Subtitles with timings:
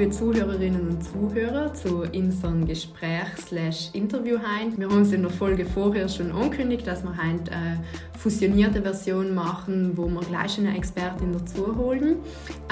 [0.00, 4.78] liebe Zuhörerinnen und Zuhörer, zu unserem Gespräch slash Interview heute.
[4.78, 7.84] Wir haben es in der Folge vorher schon angekündigt, dass wir heute eine
[8.18, 12.16] fusionierte Version machen, wo wir gleich eine Expertin dazu holen.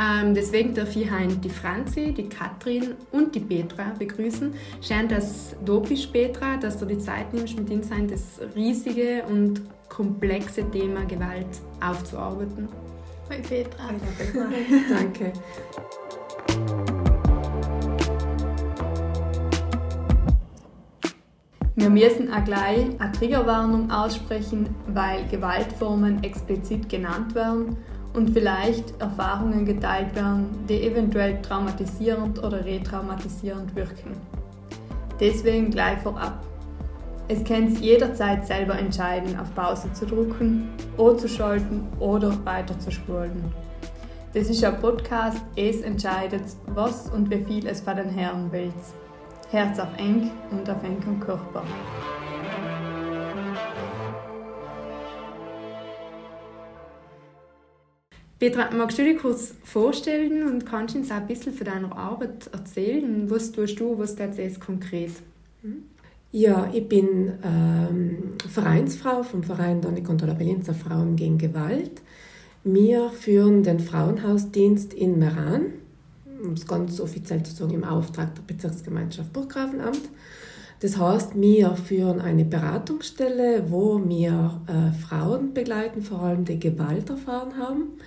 [0.00, 4.54] Ähm, deswegen darf ich heute die Franzi, die Katrin und die Petra begrüßen.
[4.80, 9.60] Schön, dass du bist, Petra, dass du die Zeit nimmst, mit uns das riesige und
[9.90, 12.68] komplexe Thema Gewalt aufzuarbeiten.
[13.28, 13.90] Hoi Petra.
[14.88, 15.32] Danke.
[21.78, 27.76] Wir müssen auch gleich eine Triggerwarnung aussprechen, weil Gewaltformen explizit genannt werden
[28.14, 34.16] und vielleicht Erfahrungen geteilt werden, die eventuell traumatisierend oder retraumatisierend wirken.
[35.20, 36.42] Deswegen gleich vorab.
[37.28, 42.90] Es kann jederzeit selber entscheiden, auf Pause zu drücken, O zu schalten oder weiter zu
[42.90, 43.54] spulen.
[44.34, 46.42] Das ist ein Podcast, es entscheidet,
[46.74, 48.72] was und wie viel es von den Herren will.
[49.50, 51.64] Herz auf eng und auf engem Körper.
[58.38, 62.48] Petra, magst du dich kurz vorstellen und kannst uns auch ein bisschen von deiner Arbeit
[62.52, 63.28] erzählen?
[63.30, 65.12] Was tust du, was tut jetzt konkret?
[66.30, 70.34] Ja, ich bin ähm, Vereinsfrau vom Verein contra la
[70.74, 72.02] Frauen gegen Gewalt.
[72.64, 75.72] Wir führen den Frauenhausdienst in Meran
[76.42, 80.08] um es ganz offiziell zu sagen, im Auftrag der Bezirksgemeinschaft Burggrafenamt.
[80.80, 87.10] Das heißt, wir führen eine Beratungsstelle, wo wir äh, Frauen begleiten, vor allem die Gewalt
[87.10, 87.98] erfahren haben.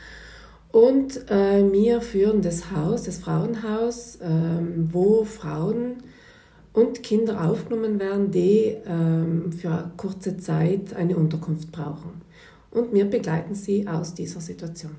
[0.72, 4.30] Und äh, wir führen das Haus, das Frauenhaus, äh,
[4.90, 5.98] wo Frauen
[6.72, 12.22] und Kinder aufgenommen werden, die ähm, für kurze Zeit eine Unterkunft brauchen.
[12.72, 14.96] Und wir begleiten sie aus dieser Situation.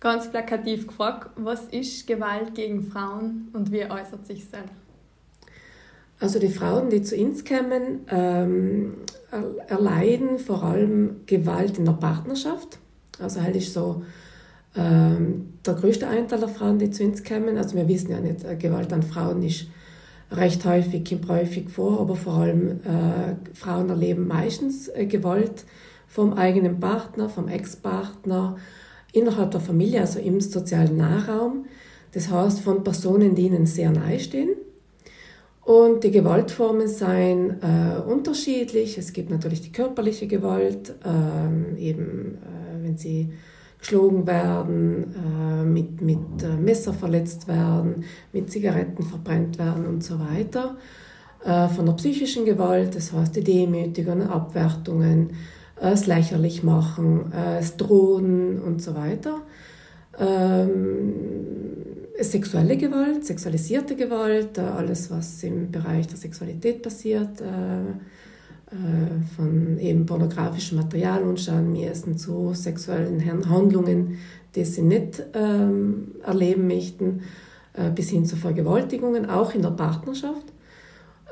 [0.00, 4.62] Ganz plakativ gefragt, was ist Gewalt gegen Frauen und wie äußert sich das?
[6.18, 8.94] Also die Frauen, die zu uns kommen, ähm,
[9.68, 12.78] erleiden vor allem Gewalt in der Partnerschaft.
[13.18, 14.02] Also halt ist so
[14.74, 17.56] ähm, der größte Anteil der Frauen, die zu uns kommen.
[17.56, 19.66] Also wir wissen ja nicht, äh, Gewalt an Frauen ist
[20.30, 25.64] recht häufig, kommt häufig vor, aber vor allem äh, Frauen erleben meistens äh, Gewalt
[26.06, 28.56] vom eigenen Partner, vom Ex-Partner,
[29.12, 31.66] innerhalb der Familie, also im sozialen Nahraum.
[32.12, 34.50] Das heißt von Personen, die ihnen sehr nahe stehen.
[35.62, 38.98] Und die Gewaltformen seien äh, unterschiedlich.
[38.98, 43.30] Es gibt natürlich die körperliche Gewalt, äh, eben äh, wenn sie
[43.78, 50.18] geschlagen werden, äh, mit, mit äh, Messer verletzt werden, mit Zigaretten verbrennt werden und so
[50.18, 50.76] weiter.
[51.44, 55.30] Äh, von der psychischen Gewalt, das heißt die Demütigungen, Abwertungen,
[55.80, 59.40] es lächerlich machen, es drohen und so weiter.
[60.18, 61.14] Ähm,
[62.24, 69.78] sexuelle Gewalt, sexualisierte Gewalt, äh, alles, was im Bereich der Sexualität passiert, äh, äh, von
[69.78, 74.18] eben pornografischem Material anschauen müssen zu sexuellen Handlungen,
[74.54, 77.22] die sie nicht ähm, erleben möchten,
[77.72, 80.52] äh, bis hin zu Vergewaltigungen, auch in der Partnerschaft.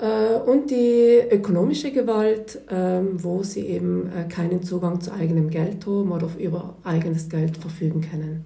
[0.01, 5.87] Äh, und die ökonomische Gewalt, ähm, wo sie eben äh, keinen Zugang zu eigenem Geld
[5.87, 8.45] haben oder über eigenes Geld verfügen können.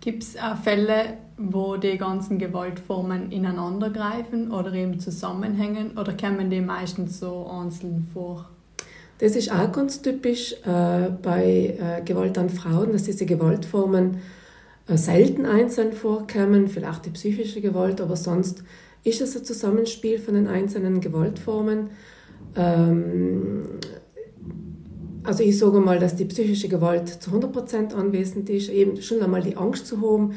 [0.00, 6.60] Gibt es auch Fälle, wo die ganzen Gewaltformen ineinandergreifen oder eben zusammenhängen oder kommen die
[6.60, 8.50] meistens so einzeln vor?
[9.18, 14.18] Das ist auch ganz typisch äh, bei äh, Gewalt an Frauen, dass diese Gewaltformen
[14.86, 18.62] äh, selten einzeln vorkommen, vielleicht die psychische Gewalt, aber sonst
[19.04, 21.90] ist es ein Zusammenspiel von den einzelnen Gewaltformen.
[22.56, 23.64] Ähm,
[25.22, 29.42] also ich sage mal, dass die psychische Gewalt zu 100% anwesend ist, eben schon einmal
[29.42, 30.34] die Angst zu haben,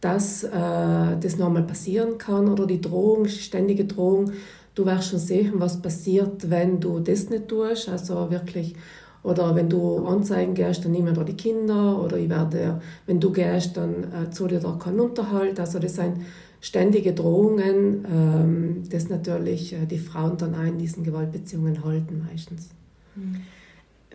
[0.00, 4.32] dass äh, das nochmal passieren kann oder die Drohung, ständige Drohung,
[4.74, 8.74] du wirst schon sehen, was passiert, wenn du das nicht tust, also wirklich,
[9.22, 13.32] oder wenn du anzeigen gehst, dann nehmen da die Kinder, oder ich werde, wenn du
[13.32, 16.18] gehst, dann äh, zahle ich da keinen Unterhalt, also das sind
[16.60, 22.70] ständige Drohungen, ähm, das natürlich äh, die Frauen dann auch in diesen Gewaltbeziehungen halten meistens.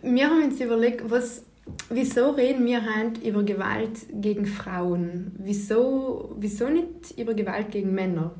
[0.02, 1.44] Wir haben uns überlegt, was,
[1.90, 5.32] wieso reden wir heute über Gewalt gegen Frauen?
[5.38, 8.32] Wieso, wieso nicht über Gewalt gegen Männer?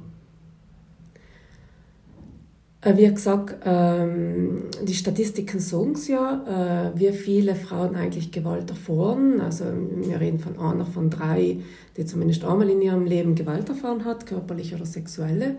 [2.85, 8.71] Äh, wie gesagt, ähm, die Statistiken sagen es ja, äh, wie viele Frauen eigentlich Gewalt
[8.71, 9.41] erfahren.
[9.41, 11.59] Also wir reden von einer von drei,
[11.97, 15.57] die zumindest einmal in ihrem Leben Gewalt erfahren hat, körperliche oder sexuelle.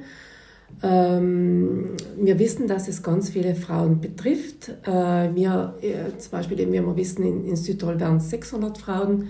[0.84, 4.70] Ähm, wir wissen, dass es ganz viele Frauen betrifft.
[4.84, 5.76] Äh, wir,
[6.18, 9.30] zum Beispiel, wie wir wissen, in, Südtirol werden es 600 Frauen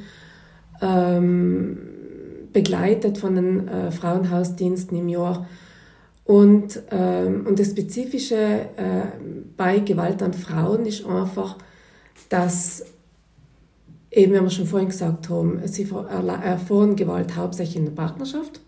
[0.81, 1.77] ähm,
[2.51, 5.45] begleitet von den Frauenhausdiensten im Jahr.
[6.25, 9.03] Und, ähm, und das Spezifische äh,
[9.55, 11.57] bei Gewalt an Frauen ist einfach,
[12.29, 12.83] dass
[14.11, 18.59] eben, wie wir schon vorhin gesagt haben, sie erfahren Gewalt hauptsächlich in der Partnerschaft.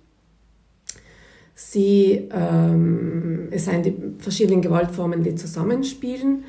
[1.55, 6.43] Sie, ähm, es sind die verschiedenen Gewaltformen, die zusammenspielen.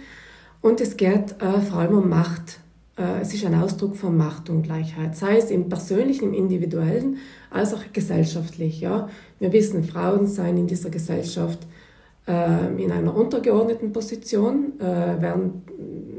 [0.60, 2.60] Und es geht äh, vor allem um Macht.
[2.98, 7.18] Äh, es ist ein Ausdruck von Machtungleichheit, sei es im persönlichen, im individuellen,
[7.50, 8.80] als auch gesellschaftlich.
[8.80, 9.08] Ja?
[9.38, 11.60] Wir wissen, Frauen seien in dieser Gesellschaft
[12.26, 15.62] äh, in einer untergeordneten Position, äh, werden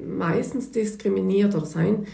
[0.07, 2.07] meistens diskriminiert oder seien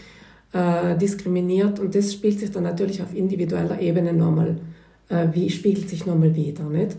[0.52, 4.58] äh, diskriminiert und das spielt sich dann natürlich auf individueller Ebene nochmal,
[5.08, 6.64] äh, wie spiegelt sich nochmal wieder.
[6.64, 6.96] Nicht?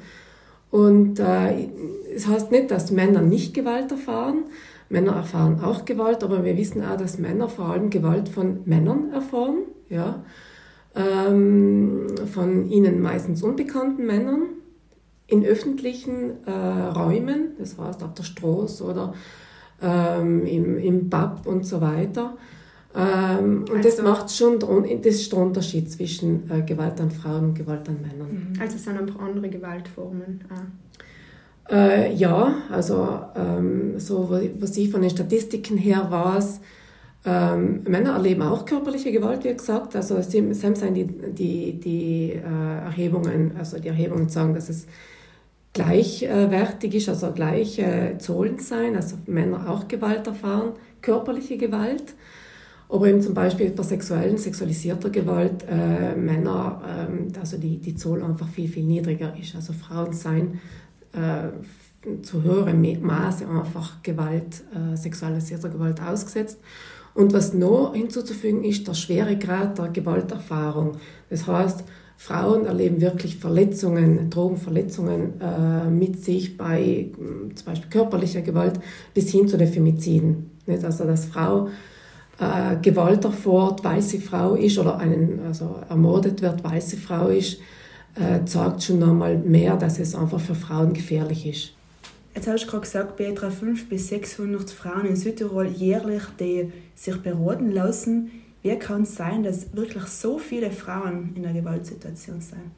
[0.69, 1.69] Und äh,
[2.13, 4.45] es heißt nicht, dass Männer nicht Gewalt erfahren,
[4.89, 9.11] Männer erfahren auch Gewalt, aber wir wissen auch, dass Männer vor allem Gewalt von Männern
[9.11, 10.23] erfahren, ja?
[10.95, 14.43] Ähm, von ihnen meistens unbekannten Männern
[15.27, 19.13] in öffentlichen äh, Räumen, das heißt auf der Straße oder
[19.81, 22.35] ähm, im, im Pub und so weiter.
[22.95, 27.49] Ähm, und also, das macht schon, das ist der Unterschied zwischen äh, Gewalt an Frauen
[27.49, 28.53] und Gewalt an Männern.
[28.53, 28.61] Mhm.
[28.61, 30.41] Also es sind einfach andere Gewaltformen.
[30.49, 30.61] Ah.
[31.69, 34.29] Äh, ja, also ähm, so
[34.59, 36.61] was ich von den Statistiken her weiß,
[37.25, 39.95] ähm, Männer erleben auch körperliche Gewalt, wie gesagt.
[39.95, 40.55] Also sind
[40.95, 44.87] die, die, die äh, Erhebungen, also die Erhebungen sagen, dass es
[45.73, 52.15] gleichwertig ist, also gleiche Zollen sein, also Männer auch Gewalt erfahren, körperliche Gewalt.
[52.89, 58.23] Aber eben zum Beispiel bei sexuellen, sexualisierter Gewalt äh, Männer, ähm, also die, die Zoll
[58.23, 59.53] einfach viel, viel niedriger ist.
[59.55, 60.61] Also Frauen seien
[61.17, 66.59] äh, zu höherem Maße einfach Gewalt, äh, sexualisierter Gewalt ausgesetzt.
[67.13, 70.97] Und was noch hinzuzufügen ist, der schwere Grad der Gewalterfahrung.
[71.29, 71.83] Das heißt,
[72.17, 77.11] Frauen erleben wirklich Verletzungen, Drogenverletzungen äh, mit sich bei
[77.55, 78.79] zum Beispiel körperlicher Gewalt
[79.13, 80.51] bis hin zu den Femiziden.
[80.65, 80.83] Nicht?
[80.83, 81.69] Also dass Frau
[82.39, 87.27] äh, Gewalt erfährt, weil sie Frau ist oder einen, also ermordet wird, weil sie Frau
[87.27, 87.59] ist,
[88.19, 91.73] äh, zeigt schon einmal mehr, dass es einfach für Frauen gefährlich ist.
[92.35, 97.17] Jetzt hast du gerade gesagt, Petra, 500 bis 600 Frauen in Südtirol jährlich, die sich
[97.17, 98.29] beraten lassen.
[98.61, 102.71] Wie kann es sein, dass wirklich so viele Frauen in einer Gewaltsituation sind?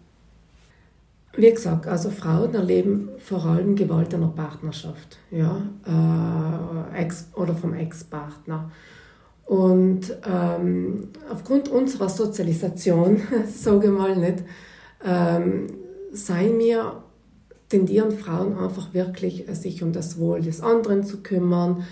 [1.35, 7.53] Wie gesagt, also Frauen erleben vor allem Gewalt in der Partnerschaft ja, äh, ex oder
[7.53, 8.71] vom Ex-Partner.
[9.45, 13.21] Und ähm, aufgrund unserer Sozialisation,
[13.53, 14.43] sage ich mal nicht,
[15.03, 15.67] ähm,
[16.11, 17.03] sei mir
[17.69, 21.83] tendieren Frauen einfach wirklich, äh, sich um das Wohl des anderen zu kümmern.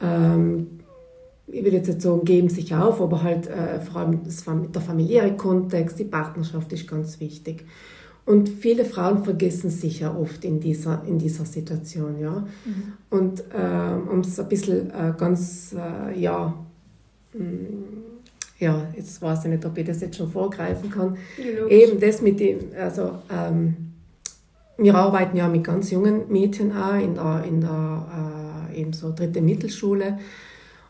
[0.00, 0.80] Ähm,
[1.46, 4.82] ich will jetzt nicht sagen, geben sich auf, aber halt äh, vor allem das, der
[4.82, 7.64] familiäre Kontext, die Partnerschaft ist ganz wichtig.
[8.26, 12.18] Und viele Frauen vergessen sich ja oft in dieser, in dieser Situation.
[12.18, 12.46] Ja?
[12.64, 12.92] Mhm.
[13.10, 16.54] Und äh, um es ein bisschen äh, ganz äh, ja,
[18.58, 21.16] ja, jetzt weiß ich nicht, ob ich das jetzt schon vorgreifen kann.
[21.36, 23.92] Ja, Eben das mit dem, also ähm,
[24.78, 29.12] wir arbeiten ja mit ganz jungen Mädchen auch in der, in der äh, eben so
[29.14, 30.18] dritte Mittelschule.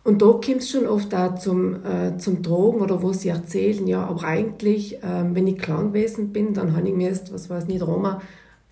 [0.05, 3.87] Und da kommt es schon oft auch zum, äh, zum Drogen oder wo sie erzählen,
[3.87, 7.49] ja, aber eigentlich, äh, wenn ich klang gewesen bin, dann habe ich mir jetzt, was
[7.49, 8.21] weiß nicht, Roma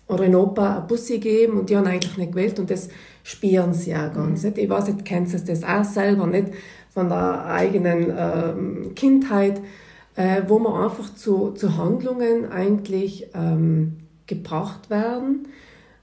[0.07, 2.89] oder in Opa eine Bussi gegeben und die haben eigentlich nicht gewählt und das
[3.23, 4.43] spüren sie auch ganz.
[4.43, 4.49] Mhm.
[4.49, 4.57] Nicht?
[4.59, 6.49] Ich weiß nicht, kennst du das auch selber nicht?
[6.93, 9.61] Von der eigenen ähm, Kindheit,
[10.15, 13.97] äh, wo man einfach zu, zu Handlungen eigentlich ähm,
[14.27, 15.47] gebracht werden,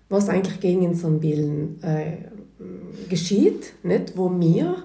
[0.09, 2.17] was eigentlich gegen unseren Willen äh,
[3.09, 4.17] geschieht, nicht?
[4.17, 4.83] wo wir,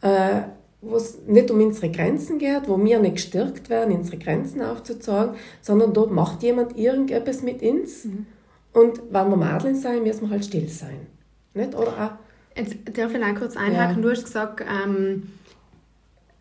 [0.00, 0.42] äh,
[0.80, 5.34] wo es nicht um unsere Grenzen geht, wo wir nicht gestärkt werden, unsere Grenzen aufzuzeigen,
[5.60, 8.26] sondern dort macht jemand irgendetwas mit uns mhm.
[8.72, 11.06] und wenn wir Mädchen sein, müssen wir halt still sein.
[11.54, 11.74] Nicht?
[11.74, 12.18] Oder
[12.56, 13.96] Jetzt darf ich kurz einhaken.
[13.96, 14.02] Ja.
[14.02, 15.24] Du hast gesagt, ähm,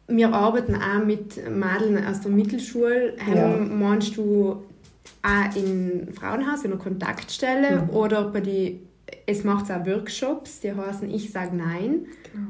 [0.08, 3.16] wir arbeiten auch mit Mädeln aus der Mittelschule.
[3.28, 3.48] Ähm, ja.
[3.48, 4.64] Meinst du
[5.24, 7.90] auch im Frauenhaus, in einer Kontaktstelle mhm.
[7.92, 8.82] oder bei die,
[9.26, 12.08] es macht auch Workshops, die heißen Ich sage Nein.
[12.32, 12.48] Genau.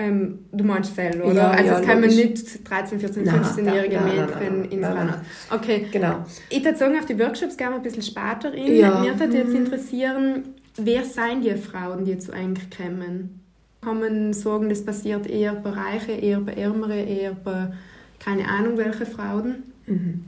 [0.00, 1.34] Ähm, du meinst selber, oder?
[1.34, 5.20] Ja, also ja, es kann man nicht 13, 14, 15-jährige Mädchen ins Frauenhaus.
[5.50, 5.86] Okay.
[5.90, 6.24] Genau.
[6.50, 8.76] Ich würde sagen, auf die Workshops gerne ein bisschen später in.
[8.76, 9.00] Ja.
[9.00, 9.56] Mir würde jetzt mhm.
[9.56, 10.44] interessieren,
[10.84, 13.40] wer sind die Frauen, die zu eigentlich kommen?
[13.80, 17.72] Kann man sagen, das passiert eher bei Reichen, eher bei Ärmeren, eher bei
[18.18, 19.62] keine Ahnung welche Frauen?
[19.86, 20.24] Mhm.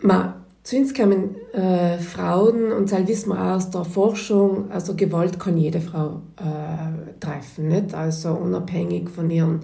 [0.00, 5.38] Ma, zu uns kommen äh, Frauen, und das wissen wir aus der Forschung, also Gewalt
[5.38, 7.94] kann jede Frau äh, treffen, nicht?
[7.94, 9.60] also unabhängig von ihrem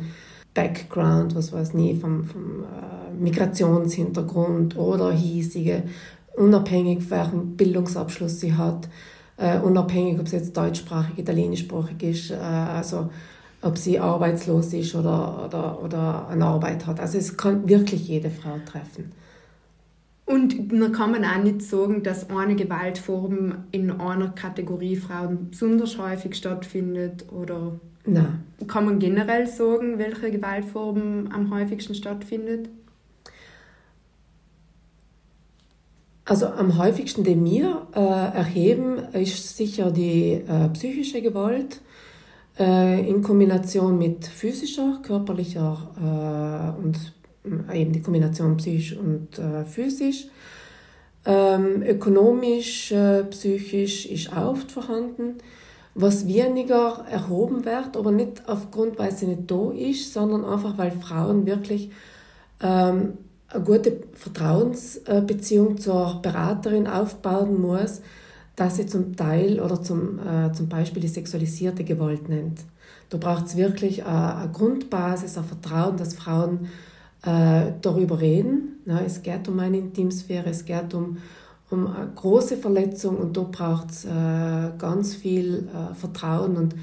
[0.54, 5.84] Background, was weiß nie, vom, vom äh, Migrationshintergrund oder hiesige,
[6.36, 8.88] unabhängig welchen Bildungsabschluss sie hat,
[9.38, 13.10] äh, unabhängig ob sie jetzt deutschsprachig, italienischsprachig ist, äh, also
[13.62, 17.00] ob sie arbeitslos ist oder, oder, oder eine Arbeit hat.
[17.00, 19.12] Also es kann wirklich jede Frau treffen.
[20.26, 25.98] Und dann kann man auch nicht sagen, dass eine Gewaltform in einer Kategorie Frauen besonders
[25.98, 28.40] häufig stattfindet oder Nein.
[28.66, 32.68] kann man generell sagen, welche Gewaltform am häufigsten stattfindet?
[36.28, 41.80] Also am häufigsten, den wir äh, erheben, ist sicher die äh, psychische Gewalt
[42.58, 47.14] äh, in Kombination mit physischer, körperlicher äh, und
[47.72, 50.26] eben die Kombination psychisch und äh, physisch.
[51.24, 55.38] Ähm, ökonomisch, äh, psychisch ist auch oft vorhanden.
[55.94, 60.90] Was weniger erhoben wird, aber nicht aufgrund, weil sie nicht da ist, sondern einfach, weil
[60.90, 61.90] Frauen wirklich
[62.62, 63.14] ähm,
[63.48, 68.02] eine gute Vertrauensbeziehung zur Beraterin aufbauen muss,
[68.56, 72.60] dass sie zum Teil oder zum, äh, zum Beispiel die sexualisierte Gewalt nennt.
[73.08, 76.68] Da braucht es wirklich eine, eine Grundbasis, ein Vertrauen, dass Frauen
[77.22, 78.80] äh, darüber reden.
[78.84, 81.18] Na, es geht um eine Intimsphäre, es geht um,
[81.70, 84.08] um eine große Verletzung und da braucht es äh,
[84.76, 86.74] ganz viel äh, Vertrauen und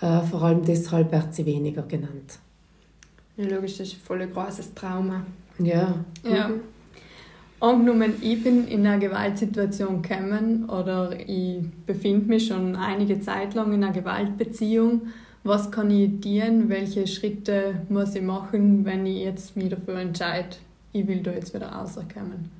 [0.00, 2.38] äh, vor allem deshalb wird sie weniger genannt.
[3.36, 5.22] Ja, logisch, das ist ein voll großes Trauma.
[5.58, 5.94] Ja.
[6.22, 6.48] ja.
[6.48, 6.60] Mhm.
[7.58, 13.72] Angenommen, ich bin in einer Gewaltsituation gekommen oder ich befinde mich schon einige Zeit lang
[13.72, 15.02] in einer Gewaltbeziehung
[15.46, 20.56] was kann ich tun, welche Schritte muss ich machen, wenn ich jetzt mich dafür entscheide,
[20.92, 22.50] ich will da jetzt wieder rauskommen.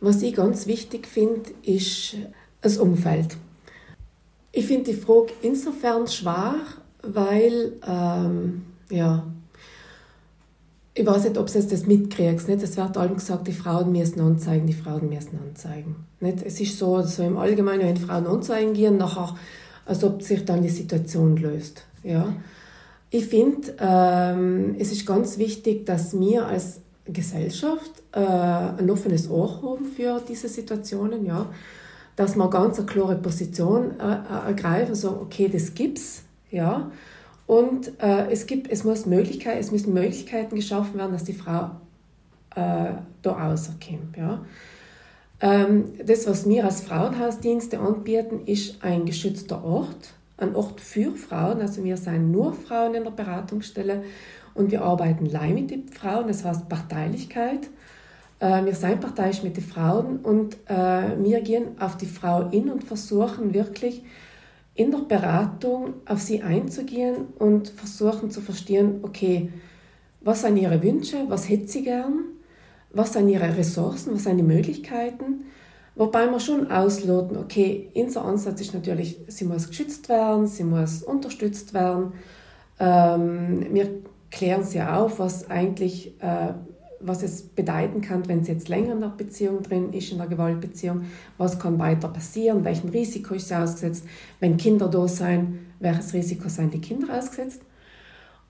[0.00, 2.16] Was ich ganz wichtig finde, ist
[2.60, 3.36] das Umfeld.
[4.52, 6.56] Ich finde die Frage insofern schwer,
[7.02, 9.24] weil, ähm, ja,
[10.98, 12.48] ich weiß nicht, ob du das mitkriegst.
[12.48, 12.62] Nicht?
[12.62, 15.94] Es wird allem gesagt, die Frauen müssen anzeigen, die Frauen müssen anzeigen.
[16.18, 16.42] Nicht?
[16.42, 19.36] Es ist so, so im Allgemeinen, wenn Frauen anzeigen gehen, nachher
[19.86, 21.84] als ob sich dann die Situation löst.
[22.02, 22.34] Ja.
[23.10, 29.62] Ich finde, ähm, es ist ganz wichtig, dass wir als Gesellschaft äh, ein offenes Ohr
[29.62, 31.46] haben für diese Situationen, ja.
[32.16, 36.90] dass wir ganz eine klare Position äh, äh ergreifen, so okay, das gibt's, ja.
[37.48, 41.70] Und äh, es gibt, es muss Möglichkeit, es müssen Möglichkeiten geschaffen werden, dass die Frau
[42.54, 44.44] äh, da rauskommt, ja.
[45.40, 51.62] Ähm, das, was wir als Frauenhausdienste anbieten, ist ein geschützter Ort, ein Ort für Frauen.
[51.62, 54.02] Also wir sind nur Frauen in der Beratungsstelle
[54.52, 57.70] und wir arbeiten allein mit den Frauen, das heißt Parteilichkeit.
[58.40, 62.68] Äh, wir sind parteiisch mit den Frauen und äh, wir gehen auf die Frau in
[62.68, 64.02] und versuchen wirklich
[64.78, 69.50] in der Beratung auf sie einzugehen und versuchen zu verstehen, okay,
[70.20, 72.20] was sind ihre Wünsche, was hätte sie gern,
[72.92, 75.46] was sind ihre Ressourcen, was sind die Möglichkeiten.
[75.96, 81.02] Wobei wir schon ausloten, okay, unser Ansatz ist natürlich, sie muss geschützt werden, sie muss
[81.02, 82.12] unterstützt werden.
[82.78, 83.88] Ähm, wir
[84.30, 86.52] klären sie auf, was eigentlich, äh,
[87.00, 90.26] was es bedeuten kann, wenn sie jetzt länger in der Beziehung drin ist, in der
[90.26, 91.02] Gewaltbeziehung,
[91.36, 94.04] was kann weiter passieren, welchem Risiko ist sie ausgesetzt,
[94.40, 97.62] wenn Kinder da sein, welches Risiko sind die Kinder ausgesetzt.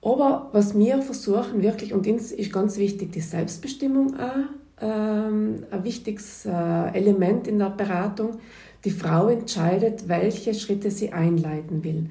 [0.01, 5.83] Aber was wir versuchen wirklich, und das ist ganz wichtig, die Selbstbestimmung auch, ähm, ein
[5.83, 6.51] wichtiges äh,
[6.93, 8.39] Element in der Beratung.
[8.85, 12.09] Die Frau entscheidet, welche Schritte sie einleiten will.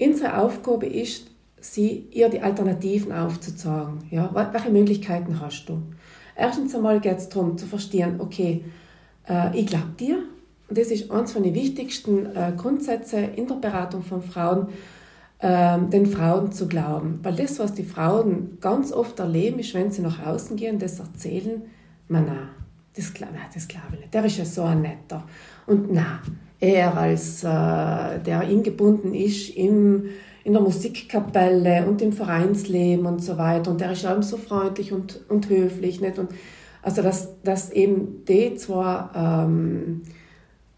[0.00, 1.26] Unsere Aufgabe ist,
[1.60, 4.04] sie, ihr die Alternativen aufzuzeigen.
[4.10, 4.30] Ja?
[4.52, 5.82] Welche Möglichkeiten hast du?
[6.36, 8.64] Erstens einmal geht es darum zu verstehen, okay,
[9.28, 10.18] äh, ich glaube dir.
[10.70, 14.68] Das ist eines von den wichtigsten äh, Grundsätze in der Beratung von Frauen,
[15.40, 17.20] ähm, den Frauen zu glauben.
[17.22, 21.00] Weil das, was die Frauen ganz oft erleben, ist, wenn sie nach außen gehen, das
[21.00, 21.62] erzählen,
[22.08, 22.48] man, nein,
[22.94, 24.14] das, nein, das glaube ich nicht.
[24.14, 25.24] Der ist ja so ein netter.
[25.66, 26.18] Und nein,
[26.60, 27.46] er als äh,
[28.20, 30.04] der eingebunden ist im,
[30.48, 33.70] in der Musikkapelle und im Vereinsleben und so weiter.
[33.70, 36.00] Und der ist allem so freundlich und, und höflich.
[36.00, 36.18] Nicht?
[36.18, 36.30] Und
[36.80, 40.04] also, dass, dass eben die zwar ähm,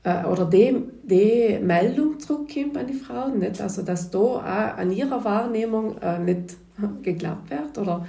[0.03, 3.61] äh, oder die, die Meldung zurückkommt an die Frauen, nicht?
[3.61, 6.57] also dass da auch an ihrer Wahrnehmung äh, nicht
[7.03, 8.05] geglaubt wird oder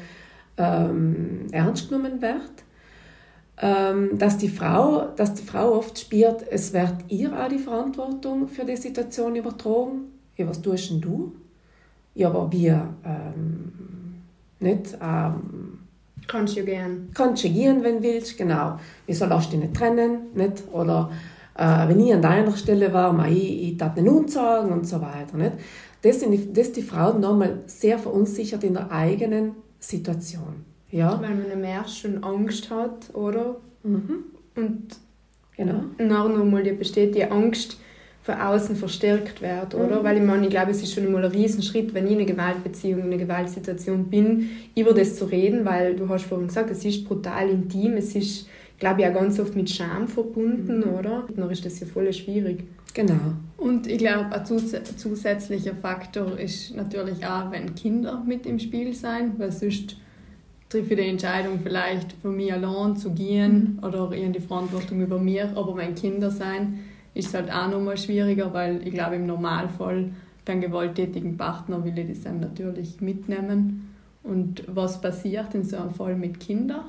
[0.58, 2.42] ähm, ernst genommen wird.
[3.62, 8.48] Ähm, dass, die Frau, dass die Frau oft spürt, es wird ihr auch die Verantwortung
[8.48, 10.06] für die Situation übertragen.
[10.38, 11.34] Ja, was tust denn du?
[12.14, 13.72] Ja, aber wir ähm,
[14.60, 14.98] nicht.
[15.02, 15.80] Ähm,
[16.28, 18.78] du gehen, wenn du willst, genau.
[19.08, 20.28] Lässt du dich nicht trennen?
[20.34, 20.64] Nicht?
[20.72, 21.12] Oder
[21.58, 25.02] äh, wenn ich an deiner Stelle war, mei, ich, ich darf nicht unsagen und so
[25.02, 25.38] weiter.
[25.38, 25.54] Nicht?
[26.02, 30.66] Das sind die, das die Frauen nochmal sehr verunsichert in der eigenen Situation.
[30.90, 31.20] Ja.
[31.22, 33.58] Weil man im erst schon Angst hat, oder?
[33.84, 34.26] Mhm.
[34.56, 34.98] Und
[35.58, 35.82] Genau.
[36.00, 37.78] nachher nochmal die besteht die Angst
[38.24, 40.00] von außen verstärkt wird, oder?
[40.00, 40.04] Mhm.
[40.04, 42.28] Weil ich meine, ich glaube, es ist schon einmal ein Riesenschritt, wenn ich in einer
[42.28, 46.86] Gewaltbeziehung, in einer Gewaltsituation bin, über das zu reden, weil du hast vorhin gesagt, es
[46.86, 48.48] ist brutal intim, es ist,
[48.78, 50.94] glaube ich, auch ganz oft mit Scham verbunden, Mhm.
[51.00, 51.24] oder?
[51.36, 52.64] Dann ist das ja voll schwierig.
[52.94, 53.14] Genau.
[53.58, 58.94] Und ich glaube, ein zus zusätzlicher Faktor ist natürlich auch, wenn Kinder mit im Spiel
[58.94, 59.96] sein, weil sonst
[60.70, 65.02] treffe ich die Entscheidung vielleicht von mir allein zu gehen oder ich habe die Verantwortung
[65.02, 66.80] über mir, aber wenn Kinder sein,
[67.14, 70.12] ist es halt auch nochmal schwieriger, weil ich glaube im Normalfall
[70.46, 73.96] beim gewalttätigen Partner will ich das dann natürlich mitnehmen.
[74.24, 76.86] Und was passiert in so einem Fall mit Kindern?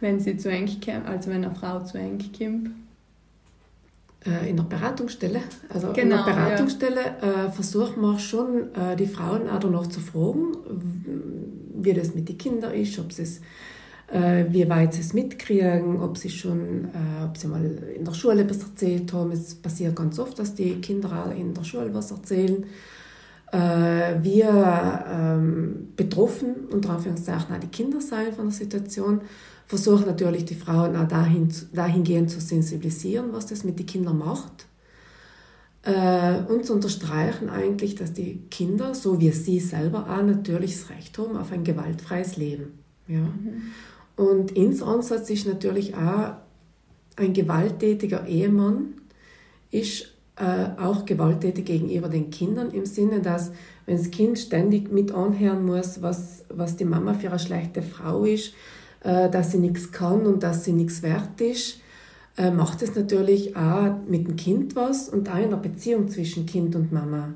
[0.00, 2.70] Wenn sie zu eng kommt, also wenn eine Frau zu eng kommt?
[4.26, 5.40] Äh, in der Beratungsstelle.
[5.72, 10.00] Also Genau, in der Beratungsstelle äh, versuchen wir schon, äh, die Frauen auch danach zu
[10.00, 10.52] fragen,
[11.74, 13.40] wie das mit den Kindern ist, ob sie es,
[14.10, 18.14] äh, wie weit sie es mitkriegen, ob sie schon, äh, ob sie mal in der
[18.14, 19.30] Schule etwas erzählt haben.
[19.30, 22.64] Es passiert ganz oft, dass die Kinder in der Schule was erzählen.
[23.52, 29.20] Äh, wir ähm, betroffen, unter Anführungszeichen auch die Kinder sein von der Situation,
[29.66, 34.66] versuchen natürlich die Frauen auch dahin, dahingehend zu sensibilisieren, was das mit den Kindern macht.
[35.82, 40.90] Äh, und zu unterstreichen eigentlich, dass die Kinder, so wie sie selber auch, natürlich das
[40.90, 42.80] Recht haben auf ein gewaltfreies Leben.
[43.06, 43.28] Ja.
[44.20, 46.34] Und ins Ansatz ist natürlich auch
[47.16, 48.92] ein gewalttätiger Ehemann
[49.70, 53.50] ist äh, auch gewalttätig gegenüber den Kindern im Sinne, dass
[53.86, 58.24] wenn das Kind ständig mit anhören muss, was, was die Mama für eine schlechte Frau
[58.24, 58.52] ist,
[59.04, 61.80] äh, dass sie nichts kann und dass sie nichts wert ist,
[62.36, 66.44] äh, macht es natürlich auch mit dem Kind was und auch in der Beziehung zwischen
[66.44, 67.32] Kind und Mama.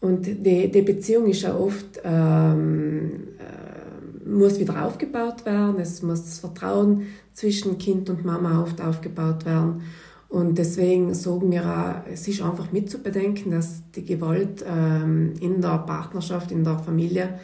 [0.00, 3.77] Und die, die Beziehung ist ja oft, ähm, äh,
[4.28, 9.82] muss wieder aufgebaut werden, es muss das Vertrauen zwischen Kind und Mama oft aufgebaut werden.
[10.28, 15.78] Und deswegen sagen wir auch, es ist einfach mitzubedenken, dass die Gewalt ähm, in der
[15.78, 17.38] Partnerschaft, in der Familie,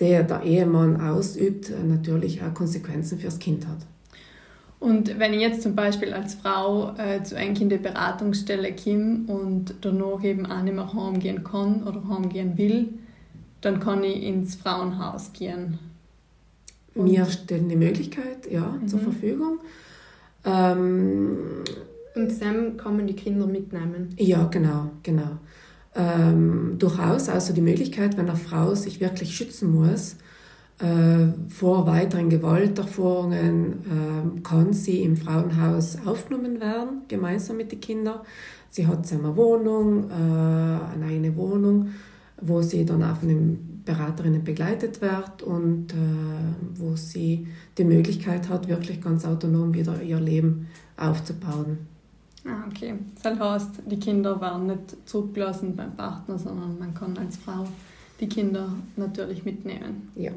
[0.00, 3.78] der der Ehemann ausübt, natürlich auch Konsequenzen fürs Kind hat.
[4.78, 9.20] Und wenn ich jetzt zum Beispiel als Frau äh, zu einem in die Beratungsstelle komme
[9.26, 12.88] und danach eben auch nicht mehr heimgehen kann oder heimgehen will,
[13.62, 15.78] dann kann ich ins Frauenhaus gehen.
[16.96, 19.04] Und- Wir stellen die Möglichkeit ja, zur Mhm.
[19.04, 19.58] Verfügung.
[20.44, 21.36] Ähm,
[22.14, 24.08] Und Sam kann man die Kinder mitnehmen.
[24.16, 25.32] Ja, genau, genau.
[25.94, 30.16] Ähm, durchaus also die Möglichkeit, wenn eine Frau sich wirklich schützen muss
[30.78, 33.72] äh, vor weiteren Gewalterfahrungen,
[34.36, 38.20] äh, kann sie im Frauenhaus aufgenommen werden, gemeinsam mit den Kindern.
[38.70, 41.88] Sie hat eine Wohnung, äh, eine eigene Wohnung,
[42.42, 45.96] wo sie dann von den Beraterinnen begleitet wird und äh,
[46.74, 47.46] wo sie
[47.78, 51.78] die Möglichkeit hat, wirklich ganz autonom wieder ihr Leben aufzubauen.
[52.44, 52.94] Ah, okay.
[53.22, 57.66] Das heißt, die Kinder werden nicht zurückgelassen beim Partner, sondern man kann als Frau
[58.20, 60.10] die Kinder natürlich mitnehmen.
[60.14, 60.32] Ja.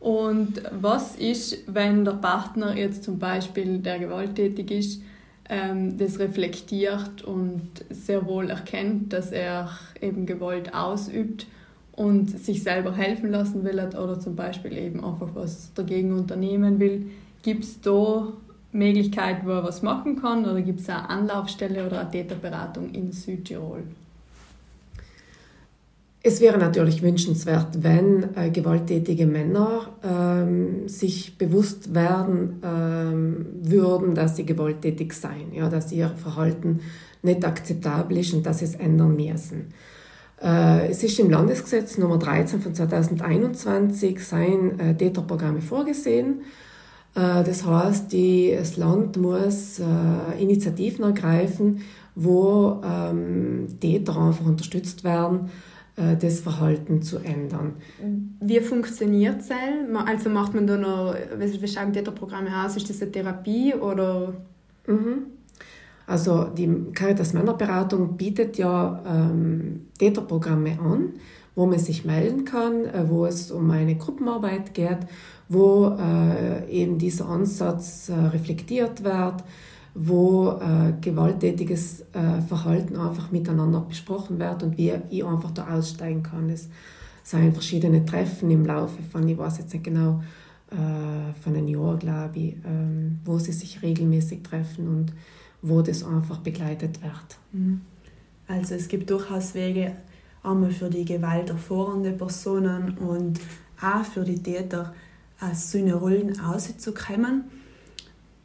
[0.00, 5.02] Und was ist, wenn der Partner jetzt zum Beispiel, der gewalttätig ist,
[5.48, 11.46] ähm, das reflektiert und sehr wohl erkennt, dass er eben Gewalt ausübt
[11.92, 17.10] und sich selber helfen lassen will oder zum Beispiel eben einfach was dagegen unternehmen will?
[17.42, 18.28] Gibt es da
[18.72, 23.12] Möglichkeit, wo er was machen kann oder gibt es eine Anlaufstelle oder eine Täterberatung in
[23.12, 23.82] Südtirol?
[26.24, 34.36] Es wäre natürlich wünschenswert, wenn äh, gewalttätige Männer ähm, sich bewusst werden ähm, würden, dass
[34.36, 36.80] sie gewalttätig seien, ja, dass ihr Verhalten
[37.22, 39.74] nicht akzeptabel ist und dass sie es ändern müssen.
[40.42, 46.42] Äh, es ist im Landesgesetz Nummer 13 von 2021 sein äh, Täterprogramme vorgesehen.
[47.14, 51.82] Äh, das heißt, die, das Land muss äh, Initiativen ergreifen,
[52.14, 55.50] wo ähm, Täter einfach unterstützt werden,
[55.96, 57.74] äh, das Verhalten zu ändern.
[58.40, 59.50] Wie funktioniert es?
[60.06, 62.76] Also macht man da noch, wie schauen Täterprogramme aus?
[62.76, 64.34] Ist das eine Therapie oder?
[64.86, 65.26] Mhm.
[66.06, 71.14] Also die Caritas Männerberatung bietet ja ähm, Täterprogramme an,
[71.54, 74.98] wo man sich melden kann, äh, wo es um eine Gruppenarbeit geht,
[75.48, 79.44] wo äh, eben dieser Ansatz äh, reflektiert wird,
[79.94, 86.22] wo äh, gewalttätiges äh, Verhalten einfach miteinander besprochen wird und wie ich einfach da aussteigen
[86.22, 86.48] kann.
[86.50, 86.68] Es
[87.22, 90.22] seien verschiedene Treffen im Laufe von, ich weiß jetzt nicht genau,
[90.70, 95.12] äh, von einem Jahr, glaube ich, ähm, wo sie sich regelmäßig treffen und
[95.62, 97.38] wo das einfach begleitet wird.
[98.48, 99.96] Also es gibt durchaus Wege,
[100.42, 103.40] einmal für die Gewalt erfahrene Personen und
[103.80, 104.92] auch für die Täter
[105.40, 107.44] aus so eine Rollen auszukommen.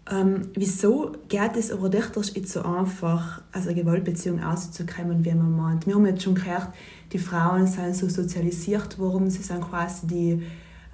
[0.10, 5.56] Ähm, wieso geht es aber doch nicht so einfach, aus einer Gewaltbeziehung auszukommen, wie man
[5.56, 5.86] meint?
[5.86, 6.70] Wir haben jetzt schon gehört,
[7.12, 10.44] die Frauen sind so sozialisiert worden, sie sind quasi die,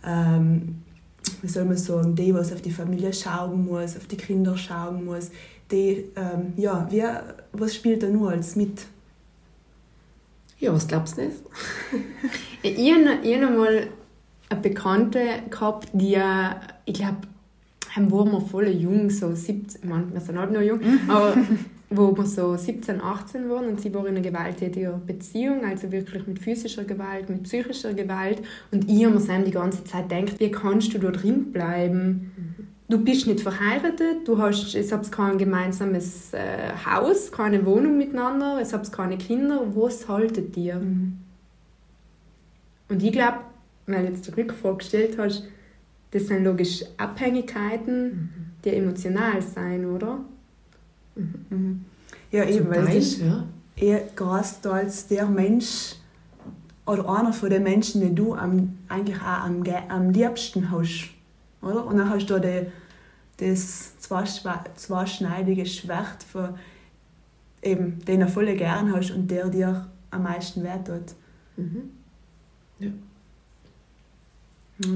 [0.04, 0.82] ähm,
[1.42, 5.06] wie soll man sagen, die, was auf die Familie schauen muss, auf die Kinder schauen
[5.06, 5.30] muss,
[5.72, 8.86] die, ähm, ja, wer, was spielt da nur als mit?
[10.60, 11.38] Ja, was glaubst du nicht?
[12.64, 13.88] ich habe mal
[14.50, 16.18] eine Bekannte gehabt, die,
[16.86, 17.18] ich glaube,
[17.96, 21.10] haben waren wir voll jung, so 17, man, wir sind halt noch jung, mhm.
[21.10, 21.36] aber
[21.90, 26.26] wo wir so 17, 18 waren und sie war in einer gewalttätigen Beziehung, also wirklich
[26.26, 30.50] mit physischer Gewalt, mit psychischer Gewalt und ich habe mir die ganze Zeit gedacht, wie
[30.50, 32.32] kannst du da drin bleiben?
[32.90, 38.60] Du bist nicht verheiratet, du hast, es habt kein gemeinsames äh, Haus, keine Wohnung miteinander,
[38.62, 40.76] es habt keine Kinder, was haltet ihr?
[40.76, 41.18] Mhm.
[42.90, 43.40] Und ich glaube,
[43.88, 45.48] weil du jetzt die Rückfrage gestellt hast,
[46.12, 48.30] das sind logisch Abhängigkeiten, mhm.
[48.64, 50.20] die emotional sein, oder?
[51.16, 51.46] Mhm.
[51.50, 51.86] mhm.
[52.32, 53.46] Ja, eben, weil ja.
[53.76, 55.96] er gerade als der Mensch
[56.86, 61.13] oder einer von den Menschen, den du am, eigentlich auch am, am liebsten hast.
[61.64, 61.86] Oder?
[61.86, 62.68] Und dann hast du die,
[63.38, 66.56] das zweischneidige Schwert, von
[67.62, 71.16] eben, den du voll gern hast und der dir am meisten wert tut.
[71.58, 71.90] Mhm.
[72.80, 72.92] Ja.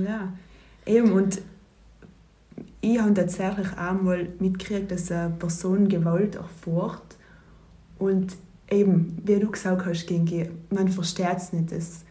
[0.06, 0.34] Ja,
[0.86, 1.41] eben und
[2.82, 7.15] ich habe tatsächlich auch mal mitgekriegt, dass eine Person Gewalt erfährt
[7.99, 8.36] und
[8.69, 10.10] eben, wie du gesagt hast,
[10.69, 11.71] man versteht es nicht.
[11.71, 12.03] Es,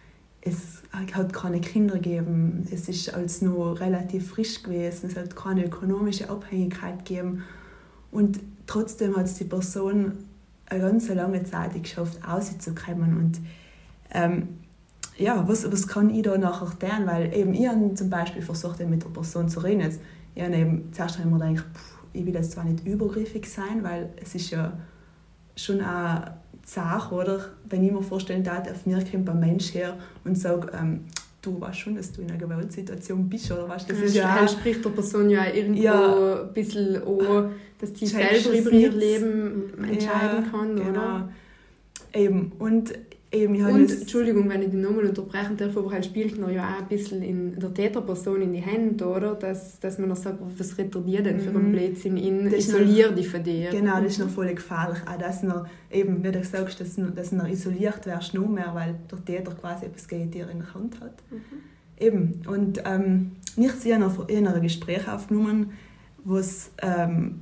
[0.46, 5.66] es hat keine Kinder gegeben, es ist als nur relativ frisch gewesen, es hat keine
[5.66, 7.44] ökonomische Abhängigkeit gegeben
[8.12, 10.12] und trotzdem hat es die Person
[10.66, 13.40] eine ganz lange Zeit geschafft, auszukommen und
[14.12, 14.48] ähm,
[15.18, 17.06] ja, was, was kann ich da nachher tun?
[17.06, 19.80] Weil eben ich habe zum Beispiel versucht, mit der Person zu reden.
[19.80, 20.00] Jetzt,
[20.34, 24.10] ich habe eben, zuerst mir gedacht, pff, ich will jetzt zwar nicht übergriffig sein, weil
[24.22, 24.72] es ist ja
[25.54, 27.40] schon eine Sache, oder?
[27.68, 31.04] Wenn ich mir vorstellen darf, auf mir kommt ein Mensch her und sagt, ähm,
[31.40, 34.48] du weißt schon, dass du in einer Gewaltsituation bist, oder weißt, das ist ja, ja
[34.48, 39.72] spricht der Person ja irgendwo ja, ein bisschen an, dass die selber über ihr Leben
[39.84, 40.90] entscheiden ja, kann, genau.
[40.90, 41.28] oder?
[42.12, 42.92] Eben, und
[43.36, 46.82] Eben, und, Entschuldigung, wenn ich die nochmal unterbrechen darf, aber halt spielt man ja auch
[46.82, 49.34] ein bisschen in der Täterperson in die Hände, oder?
[49.34, 51.72] Dass, dass man noch sagt, was rettet ihr denn für einen mhm.
[51.72, 53.70] Blödsinn in, isolier dich von dir.
[53.70, 54.98] Genau, das ist noch voll gefährlich.
[55.06, 58.94] Auch dass noch, eben, wie du sagst, dass, dass noch isoliert wärst, noch mehr, weil
[59.10, 61.22] der Täter quasi etwas gegen dir in der Hand hat.
[61.30, 61.40] Mhm.
[61.98, 65.72] Eben, und ähm, noch in einem Gespräch aufgenommen,
[66.24, 67.40] wo es ähm,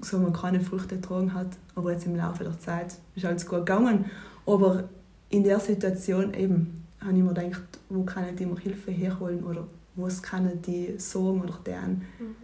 [0.00, 3.60] so man keine Früchte getragen hat, aber jetzt im Laufe der Zeit ist alles gut
[3.60, 4.06] gegangen.
[4.46, 4.88] Aber
[5.32, 9.66] in der Situation eben habe ich mir gedacht, wo kann ich mir Hilfe herholen oder
[9.96, 12.36] was kann die sorgen oder deren, mhm.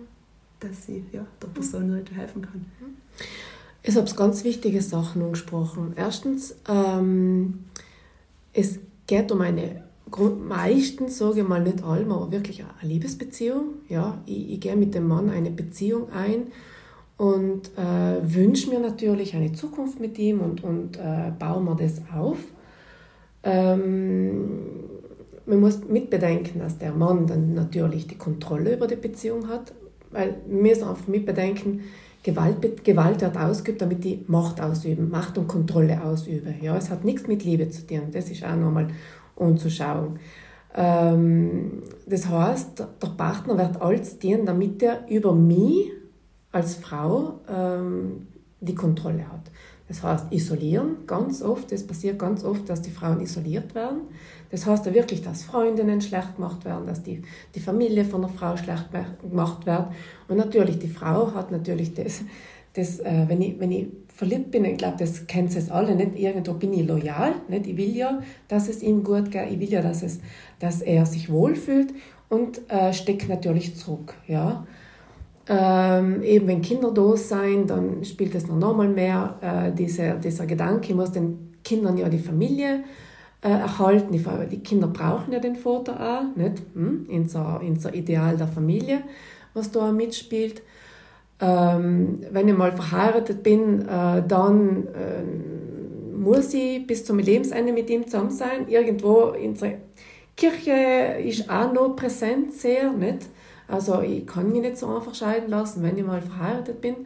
[0.59, 2.05] dass ich ja, der Person mhm.
[2.15, 2.67] helfen kann.
[2.81, 2.97] Mhm.
[3.83, 5.93] Ich habe ganz wichtige Sachen angesprochen.
[5.97, 7.65] Erstens, ähm,
[8.53, 9.85] es geht um eine
[10.49, 13.75] meistens, sage ich mal nicht allem, aber wirklich eine Liebesbeziehung.
[13.89, 16.47] Ja, ich, ich gehe mit dem Mann eine Beziehung ein
[17.19, 22.01] und äh, wünsche mir natürlich eine Zukunft mit ihm und, und äh, baue mir das
[22.15, 22.39] auf.
[23.43, 24.49] Ähm,
[25.47, 29.73] man muss mitbedenken, dass der Mann dann natürlich die Kontrolle über die Beziehung hat,
[30.11, 31.83] weil wir müssen einfach mitbedenken,
[32.23, 36.55] Gewalt, Gewalt wird ausgeübt, damit die Macht ausüben, Macht und Kontrolle ausüben.
[36.61, 38.89] Ja, es hat nichts mit Liebe zu tun, das ist auch nochmal
[39.37, 40.19] umzuschauen.
[40.75, 45.91] Ähm, das heißt, der Partner wird alles tun, damit er über mich
[46.53, 48.27] als Frau ähm,
[48.61, 49.51] die Kontrolle hat.
[49.89, 51.73] Das heißt isolieren, ganz oft.
[51.73, 54.03] Es passiert ganz oft, dass die Frauen isoliert werden.
[54.51, 57.23] Das heißt ja wirklich, dass Freundinnen schlecht gemacht werden, dass die,
[57.55, 58.89] die Familie von der Frau schlecht
[59.23, 59.87] gemacht wird.
[60.29, 62.23] Und natürlich, die Frau hat natürlich das,
[62.75, 66.19] das äh, wenn, ich, wenn ich verliebt bin, ich glaube, das kennt es alle, nicht
[66.19, 67.67] irgendwo bin ich loyal, nicht?
[67.67, 70.21] ich will ja, dass es ihm gut geht, ich will ja, dass, es,
[70.59, 71.95] dass er sich wohlfühlt
[72.29, 74.15] und äh, steckt natürlich zurück.
[74.27, 74.67] Ja?
[75.51, 80.45] Ähm, eben wenn Kinder da sind, dann spielt es noch nochmal mehr äh, dieser, dieser
[80.45, 82.85] Gedanke, ich muss den Kindern ja die Familie
[83.43, 84.13] äh, erhalten.
[84.13, 86.63] Die, die, Kinder brauchen ja den Vater auch, nicht?
[86.75, 87.07] Hm?
[87.09, 89.03] In, so, in so Ideal der Familie,
[89.55, 90.63] was da mitspielt.
[91.41, 97.89] Ähm, wenn ich mal verheiratet bin, äh, dann äh, muss ich bis zum Lebensende mit
[97.89, 98.69] ihm zusammen sein.
[98.69, 99.79] Irgendwo in der
[100.37, 103.29] Kirche ist auch noch präsent sehr, nicht?
[103.69, 106.97] Also ich kann mich nicht so einfach scheiden lassen, wenn ich mal verheiratet bin.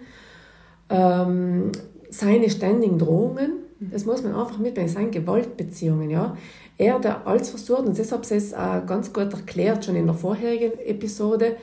[0.88, 1.72] Ähm,
[2.10, 3.52] seine ständigen Drohungen,
[3.90, 4.58] Das muss man einfach.
[4.76, 6.36] Es sind Gewaltbeziehungen, ja.
[6.78, 10.14] Er, der alles versucht, und deshalb ist es äh, ganz gut erklärt, schon in der
[10.14, 11.56] vorherigen Episode,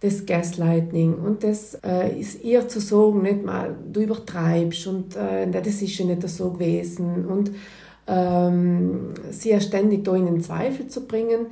[0.00, 5.48] das Gaslighting und das äh, ist ihr zu sagen, nicht mal, du übertreibst und äh,
[5.50, 7.50] das ist ja nicht so gewesen und
[8.06, 11.46] ähm, sie ja ständig da in den Zweifel zu bringen.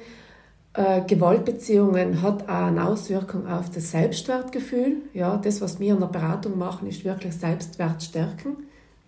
[0.78, 4.98] Äh, Gewaltbeziehungen hat auch eine Auswirkung auf das Selbstwertgefühl.
[5.12, 8.58] Ja, das, was wir in der Beratung machen, ist wirklich Selbstwert stärken.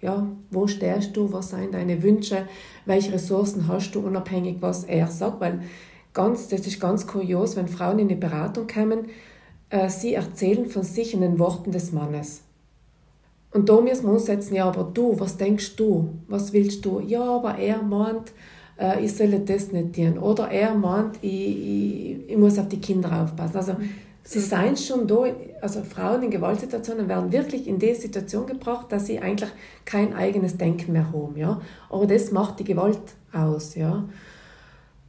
[0.01, 1.33] Ja, wo stehst du?
[1.33, 2.49] Was sind deine Wünsche?
[2.87, 5.41] Welche Ressourcen hast du, unabhängig was er sagt?
[5.41, 5.61] Weil
[6.13, 9.05] ganz, das ist ganz kurios, wenn Frauen in die Beratung kommen,
[9.69, 12.43] äh, sie erzählen von sich in den Worten des Mannes.
[13.53, 16.09] Und da müssen wir uns setzen, ja, aber du, was denkst du?
[16.27, 16.99] Was willst du?
[16.99, 18.33] Ja, aber er meint,
[18.81, 20.19] äh, ich soll das nicht tun.
[20.19, 23.57] Oder er meint, ich, ich, ich muss auf die Kinder aufpassen.
[23.57, 23.91] Also, mhm.
[24.25, 25.25] sie seien schon da,
[25.61, 29.51] also Frauen in Gewaltsituationen werden wirklich in die Situation gebracht, dass sie eigentlich
[29.85, 31.37] kein eigenes Denken mehr haben.
[31.37, 31.61] Ja?
[31.91, 32.99] Aber das macht die Gewalt
[33.33, 33.75] aus.
[33.75, 34.05] Ja?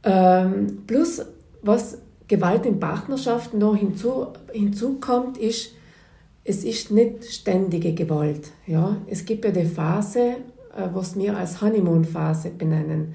[0.04, 1.24] Ähm, plus,
[1.62, 5.72] was Gewalt in Partnerschaften noch hinzu, hinzukommt, ist,
[6.44, 8.50] es ist nicht ständige Gewalt.
[8.66, 8.96] Ja?
[9.06, 10.20] Es gibt ja die Phase,
[10.76, 13.14] äh, was wir als Honeymoon-Phase benennen.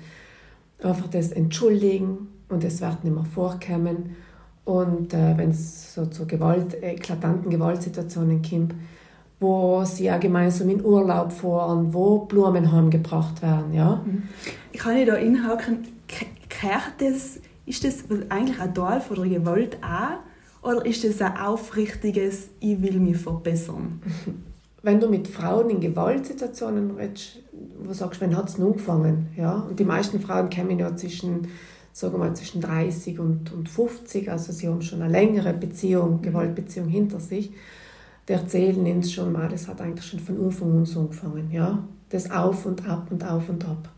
[0.81, 4.15] Einfach das Entschuldigen und es wird nicht mehr vorkommen.
[4.65, 8.75] Und äh, wenn es so zu Gewalt, eklatanten Gewaltsituationen kommt,
[9.39, 13.73] wo sie auch gemeinsam in Urlaub fahren, wo Blumen heimgebracht werden.
[13.73, 14.03] Ja?
[14.05, 14.23] Mhm.
[14.71, 15.87] Ich kann da inhaken,
[16.49, 20.67] kehrt das, ist das eigentlich ein Teil von der Gewalt auch?
[20.67, 24.01] Oder ist das ein aufrichtiges, ich will mich verbessern?
[24.83, 27.39] Wenn du mit Frauen in Gewaltsituationen redest,
[27.79, 29.27] wo sagst, wann hat es angefangen?
[29.35, 29.65] Ja?
[29.69, 31.47] Und die meisten Frauen kommen ja zwischen,
[31.93, 36.87] sagen mal, zwischen 30 und, und 50, also sie haben schon eine längere Beziehung, Gewaltbeziehung
[36.87, 37.51] hinter sich.
[38.27, 41.49] Die erzählen uns schon mal, das hat eigentlich schon von Anfang an so angefangen.
[41.51, 41.83] Ja?
[42.09, 43.89] Das Auf und Ab und Auf und Ab.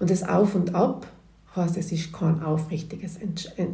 [0.00, 1.06] Und das Auf und Ab
[1.56, 3.66] heißt, es ist kein aufrichtiges äh,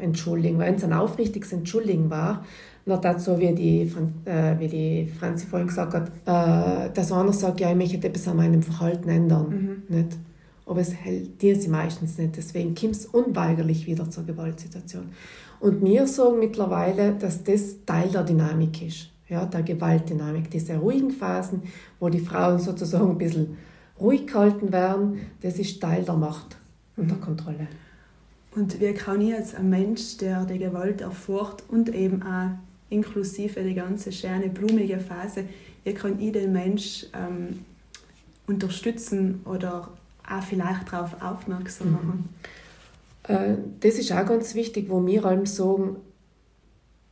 [0.00, 0.58] Entschuldigen.
[0.58, 2.44] Wenn es ein aufrichtiges Entschuldigen war,
[2.84, 3.92] dann dazu, wie die,
[4.24, 8.26] äh, wie die Franzi vorhin gesagt hat, äh, dass einer sagt, ja, ich möchte etwas
[8.28, 9.82] an meinem Verhalten ändern.
[9.88, 9.96] Mhm.
[9.96, 10.18] Nicht?
[10.66, 12.36] Aber es hält dir sie meistens nicht.
[12.36, 15.10] Deswegen kommt es unweigerlich wieder zur Gewaltsituation.
[15.60, 20.50] Und wir sagen mittlerweile, dass das Teil der Dynamik ist, ja, der Gewaltdynamik.
[20.50, 21.62] Diese ruhigen Phasen,
[22.00, 23.58] wo die Frauen sozusagen ein bisschen
[24.00, 26.56] ruhig gehalten werden, das ist Teil der Macht
[26.96, 27.68] unter Kontrolle.
[28.54, 32.50] Und wie kann ich als ein Mensch, der die Gewalt erfährt und eben auch
[32.92, 35.44] inklusive die ganze schöne, blumige Phase,
[35.84, 37.64] wie kann ich den Mensch ähm,
[38.46, 39.88] unterstützen oder
[40.28, 41.92] auch vielleicht darauf aufmerksam mhm.
[41.92, 42.28] machen?
[43.24, 45.96] Äh, das ist auch ganz wichtig, wo wir allem sagen,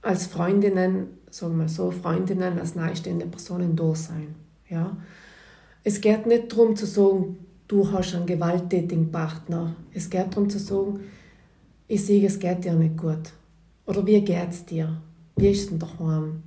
[0.02, 4.34] als Freundinnen, sagen wir so, Freundinnen, als nahestehende Personen da sein.
[4.68, 4.96] Ja?
[5.84, 7.38] Es geht nicht darum zu sagen,
[7.68, 9.74] du hast einen gewalttätigen Partner.
[9.92, 11.00] Es geht darum zu sagen,
[11.88, 13.32] ich sehe, es geht dir nicht gut.
[13.86, 15.00] Oder wie geht es dir?
[15.36, 16.42] Wie ist es denn daheim?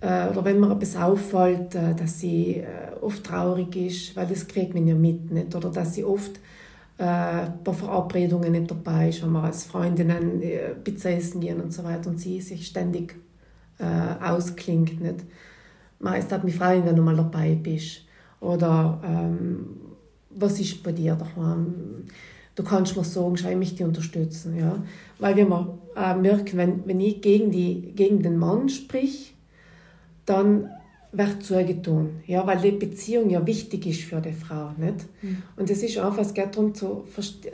[0.00, 4.46] Äh, oder wenn mir etwas auffällt, äh, dass sie äh, oft traurig ist, weil das
[4.46, 5.54] kriegt man ja mit, nicht?
[5.54, 6.40] Oder dass sie oft
[7.00, 10.42] bei Verabredungen nicht dabei ist, wenn wir als Freundinnen
[10.82, 13.14] Pizza essen gehen und so weiter und sie sich ständig
[14.20, 15.20] ausklingt, nicht?
[16.00, 18.00] Meist hat meine Freundin, wenn du mal dabei bist.
[18.40, 19.66] Oder ähm,
[20.30, 22.04] was ist bei dir daheim?
[22.56, 24.58] Du kannst mir sagen, schau, ich mich die unterstützen.
[24.58, 24.82] Ja?
[25.18, 29.34] Weil wir mal, äh, merken, wenn, wenn ich gegen, die, gegen den Mann sprich,
[30.26, 30.70] dann
[31.12, 32.20] wird zugetan.
[32.26, 32.46] Ja?
[32.46, 34.70] Weil die Beziehung ja wichtig ist für die Frau.
[34.76, 35.06] Nicht?
[35.22, 35.42] Mhm.
[35.56, 37.04] Und es ist einfach, es geht darum, zu,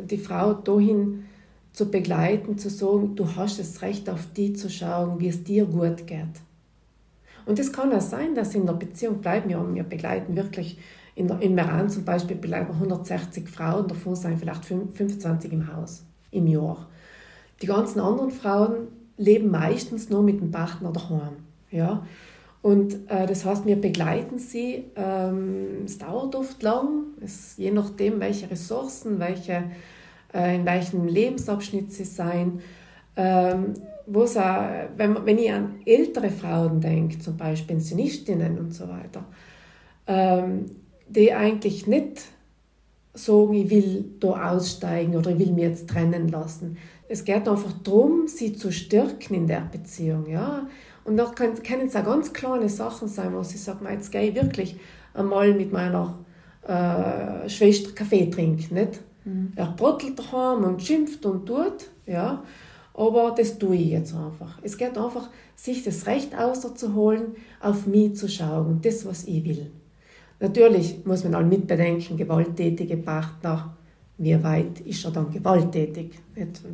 [0.01, 1.25] die Frau dahin
[1.73, 5.65] zu begleiten, zu sagen, du hast das Recht, auf die zu schauen, wie es dir
[5.65, 6.41] gut geht.
[7.47, 9.51] Und es kann auch sein, dass in der Beziehung bleiben.
[9.51, 10.79] Ja, wir begleiten wirklich
[11.15, 16.05] in, der, in Meran zum Beispiel bleiben 160 Frauen, davon sind vielleicht 25 im Haus
[16.31, 16.89] im Jahr.
[17.63, 21.37] Die ganzen anderen Frauen leben meistens nur mit dem Partner daheim.
[21.71, 22.05] Ja?
[22.63, 24.85] Und äh, das heißt, wir begleiten sie.
[24.97, 29.65] Ähm, es dauert oft lang, es, je nachdem, welche Ressourcen, welche,
[30.33, 32.61] äh, in welchem Lebensabschnitt sie sein.
[33.17, 33.75] Ähm,
[34.07, 39.25] wenn, wenn ich an ältere Frauen denke, zum Beispiel Pensionistinnen und so weiter,
[40.07, 40.67] ähm,
[41.09, 42.23] die eigentlich nicht
[43.15, 46.77] sagen, ich will da aussteigen oder ich will mich jetzt trennen lassen.
[47.09, 50.27] Es geht einfach darum, sie zu stärken in der Beziehung.
[50.29, 50.67] Ja?
[51.05, 54.35] Und da können es auch ganz kleine Sachen sein, wo sie sagt, jetzt gehe ich
[54.35, 54.77] wirklich
[55.13, 56.19] einmal mit meiner
[56.67, 58.75] äh, Schwester Kaffee trinken.
[58.75, 59.01] Nicht?
[59.25, 59.53] Mhm.
[59.55, 62.43] Er brottelt daheim und schimpft und tut, ja?
[62.95, 64.59] aber das tue ich jetzt einfach.
[64.63, 69.45] Es geht einfach, sich das Recht auszuholen, auf mich zu schauen und das, was ich
[69.45, 69.71] will.
[70.41, 73.77] Natürlich muss man auch mitbedenken, gewalttätige Partner,
[74.19, 76.19] wie weit ist er dann gewalttätig?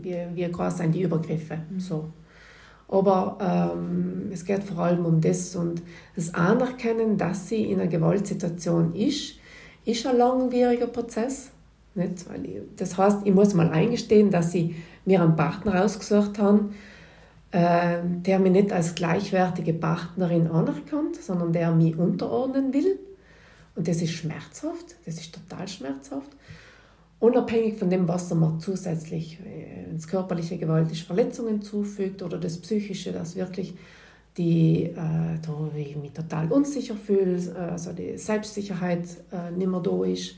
[0.02, 1.58] Wie, wie groß sind die Übergriffe?
[1.70, 1.80] Mhm.
[1.80, 2.12] So.
[2.88, 5.80] Aber ähm, es geht vor allem um das und
[6.16, 9.36] das Anerkennen, dass sie in einer Gewaltsituation ist,
[9.84, 11.50] ist ein langwieriger Prozess.
[11.94, 12.26] Nicht?
[12.76, 14.74] Das heißt, ich muss mal eingestehen, dass sie
[15.04, 16.74] mir einen Partner ausgesucht haben,
[17.52, 22.98] äh, der mich nicht als gleichwertige Partnerin anerkennt, sondern der mich unterordnen will.
[23.76, 26.30] Und das ist schmerzhaft, das ist total schmerzhaft.
[27.20, 32.38] Unabhängig von dem, was er mir zusätzlich, wenn es körperliche Gewalt ist, Verletzungen zufügt oder
[32.38, 33.74] das Psychische, das wirklich
[34.38, 40.36] die, äh, mich total unsicher fühle, also die Selbstsicherheit äh, nicht mehr da ist,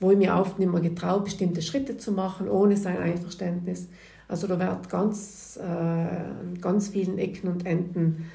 [0.00, 3.88] wo ich mir oft nicht mehr getraue, bestimmte Schritte zu machen, ohne sein Einverständnis.
[4.26, 8.30] Also da wird ganz, äh, an ganz vielen Ecken und Enden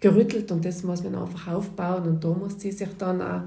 [0.00, 3.42] gerüttelt und das muss man einfach aufbauen und da muss sie sich dann auch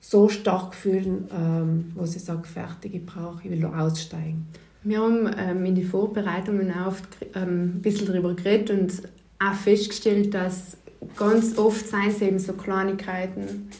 [0.00, 4.46] so stark fühlen, ähm, wo sie sagt, fertig, ich brauche, ich will aussteigen.
[4.84, 9.02] Wir haben ähm, in den Vorbereitungen auch oft ähm, ein bisschen darüber geredet und
[9.38, 10.76] auch festgestellt, dass
[11.16, 13.70] ganz oft seien es eben so Kleinigkeiten,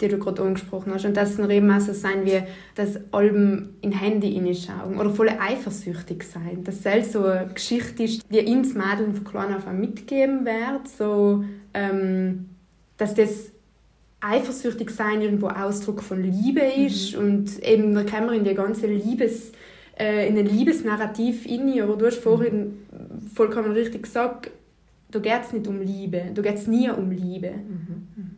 [0.00, 1.04] die du gerade angesprochen hast.
[1.04, 2.42] Und das dann eben auch so sein wie,
[2.74, 6.64] dass Alben in Handy hineinschauen oder voll eifersüchtig sein.
[6.64, 11.44] Dass selbst so eine Geschichte ist, die ins Mädchen von klein auf mitgeben wird, so,
[11.74, 12.50] ähm,
[12.96, 13.53] dass das
[14.24, 17.24] eifersüchtig sein irgendwo Ausdruck von Liebe ist mhm.
[17.24, 19.52] und eben da kann man in die ganze Liebes
[19.98, 22.78] äh, in ein Liebesnarrativ inne, aber du hast vorhin
[23.34, 24.50] vollkommen richtig gesagt,
[25.10, 27.52] da geht es nicht um Liebe, da geht es nie um Liebe.
[27.52, 28.30] Mhm.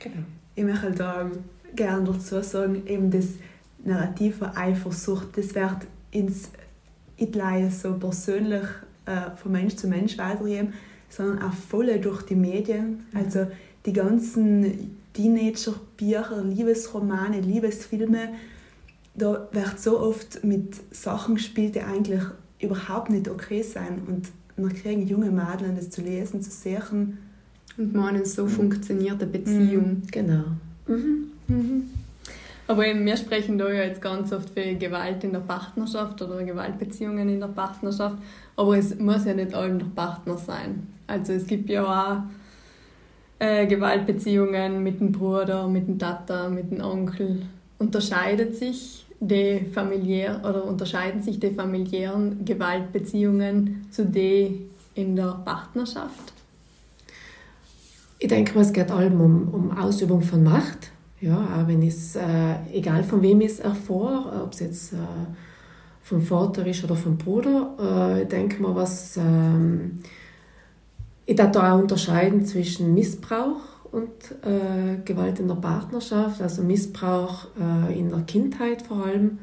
[0.00, 0.24] Genau.
[0.54, 1.30] Ich möchte da
[1.74, 3.34] gerne dazu sagen, eben das
[3.84, 6.50] Narrativ von Eifersucht, das wird ins
[7.16, 8.64] Itleien so persönlich
[9.04, 10.72] äh, von Mensch zu Mensch weitergeben,
[11.08, 13.06] sondern auch voll durch die Medien.
[13.12, 13.18] Mhm.
[13.18, 13.46] Also
[13.84, 18.34] die ganzen Teenager-Bücher, Liebesromane, Liebesfilme,
[19.14, 22.22] da wird so oft mit Sachen gespielt, die eigentlich
[22.60, 24.06] überhaupt nicht okay sind.
[24.06, 27.18] Und dann kriegen junge Mädchen das zu lesen, zu sehen.
[27.78, 28.50] Und meinen, so mhm.
[28.50, 29.88] funktioniert eine Beziehung.
[29.88, 30.44] Mhm, genau.
[30.86, 31.30] Mhm.
[31.48, 31.90] Mhm.
[32.68, 36.42] Aber eben, wir sprechen da ja jetzt ganz oft für Gewalt in der Partnerschaft oder
[36.42, 38.18] Gewaltbeziehungen in der Partnerschaft.
[38.56, 40.86] Aber es muss ja nicht allem der Partner sein.
[41.06, 42.22] Also es gibt ja auch
[43.38, 47.42] äh, Gewaltbeziehungen mit dem Bruder, mit dem Tata, mit dem Onkel.
[47.78, 56.32] Unterscheidet sich die familiär oder unterscheiden sich die familiären Gewaltbeziehungen zu den in der Partnerschaft?
[58.18, 60.90] Ich denke mal, es geht allem um, um Ausübung von Macht.
[61.20, 62.22] Ja, auch wenn es, äh,
[62.72, 64.96] egal von wem ich es erfahre, ob es jetzt äh,
[66.02, 69.98] vom Vater ist oder vom Bruder, äh, ich denke mal, was ähm,
[71.26, 73.60] ich darf da auch unterscheiden zwischen Missbrauch
[73.90, 74.10] und
[74.42, 79.38] äh, Gewalt in der Partnerschaft, also Missbrauch äh, in der Kindheit vor allem,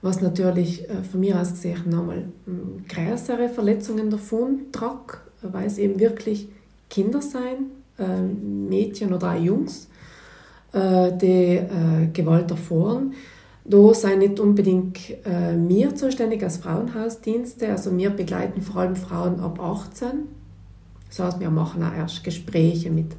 [0.00, 5.76] was natürlich äh, von mir aus gesehen nochmal hm, größere Verletzungen davon trage, weil es
[5.76, 6.48] eben wirklich
[6.88, 7.66] Kinder sein,
[7.98, 9.88] äh, Mädchen oder auch Jungs,
[10.72, 13.12] äh, die äh, Gewalt erfahren.
[13.66, 19.38] Da sind nicht unbedingt äh, wir zuständig als Frauenhausdienste, also wir begleiten vor allem Frauen
[19.40, 20.39] ab 18
[21.10, 23.16] das heißt, wir machen auch erst Gespräche mit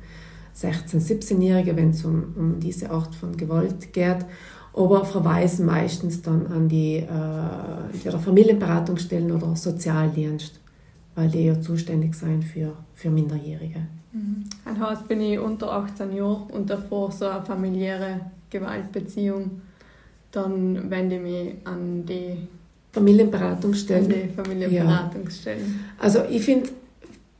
[0.56, 4.25] 16-, 17-Jährigen, wenn es um, um diese Art von Gewalt geht,
[4.73, 10.60] aber verweisen meistens dann an die äh, Familienberatungsstellen oder Sozialdienst,
[11.15, 13.82] weil die ja zuständig sind für, für Minderjährige.
[14.13, 14.45] Mhm.
[14.65, 19.62] Das heißt, bin ich unter 18 Jahren und davor so eine familiäre Gewaltbeziehung,
[20.32, 22.47] dann wende ich mich an die
[22.93, 24.06] Familienberatungsstellen.
[24.06, 25.65] An die Familienberatungsstellen.
[25.65, 26.04] Ja.
[26.04, 26.69] Also ich finde,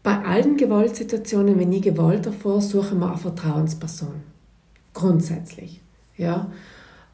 [0.03, 4.15] bei allen Gewaltsituationen, wenn ich Gewalt erfahre, suche ich eine Vertrauensperson.
[4.93, 5.81] Grundsätzlich.
[6.17, 6.51] Ja?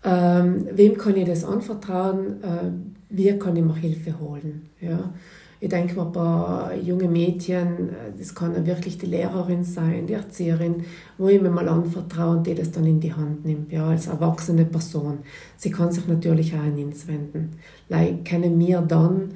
[0.03, 2.43] Ähm, wem kann ich das anvertrauen?
[2.43, 2.71] Äh,
[3.09, 4.69] wie kann ich mir Hilfe holen?
[4.79, 5.13] Ja?
[5.59, 10.85] Ich denke mal, bei jungen Mädchen, äh, das kann wirklich die Lehrerin sein, die Erzieherin,
[11.17, 14.07] wo ich mir mal anvertraue und die das dann in die Hand nimmt, ja, als
[14.07, 15.19] erwachsene Person.
[15.57, 17.51] Sie kann sich natürlich auch an uns wenden.
[17.89, 19.31] Like, können wir dann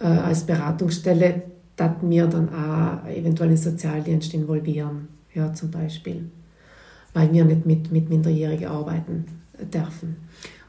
[0.00, 1.42] äh, als Beratungsstelle
[1.80, 6.30] dass wir dann auch eventuell den Sozialdienst involvieren, ja, zum Beispiel,
[7.14, 9.24] weil wir nicht mit, mit Minderjährigen arbeiten
[9.72, 10.16] dürfen.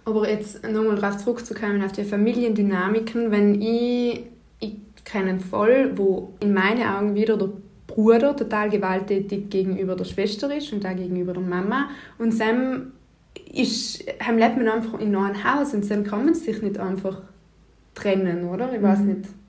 [0.05, 4.21] Aber jetzt nochmal darauf zurückzukommen, auf die Familiendynamiken, wenn ich,
[4.61, 7.49] ich kenne einen Fall, wo in meinen Augen wieder der
[7.87, 11.89] Bruder total gewalttätig gegenüber der Schwester ist und auch gegenüber der Mama
[12.19, 12.93] und Sam
[13.53, 17.21] ist, haben lebt man einfach in einem Haus und Sam kann man sich nicht einfach
[17.95, 18.73] trennen, oder?
[18.73, 19.07] Ich weiß mhm.
[19.07, 19.40] nicht.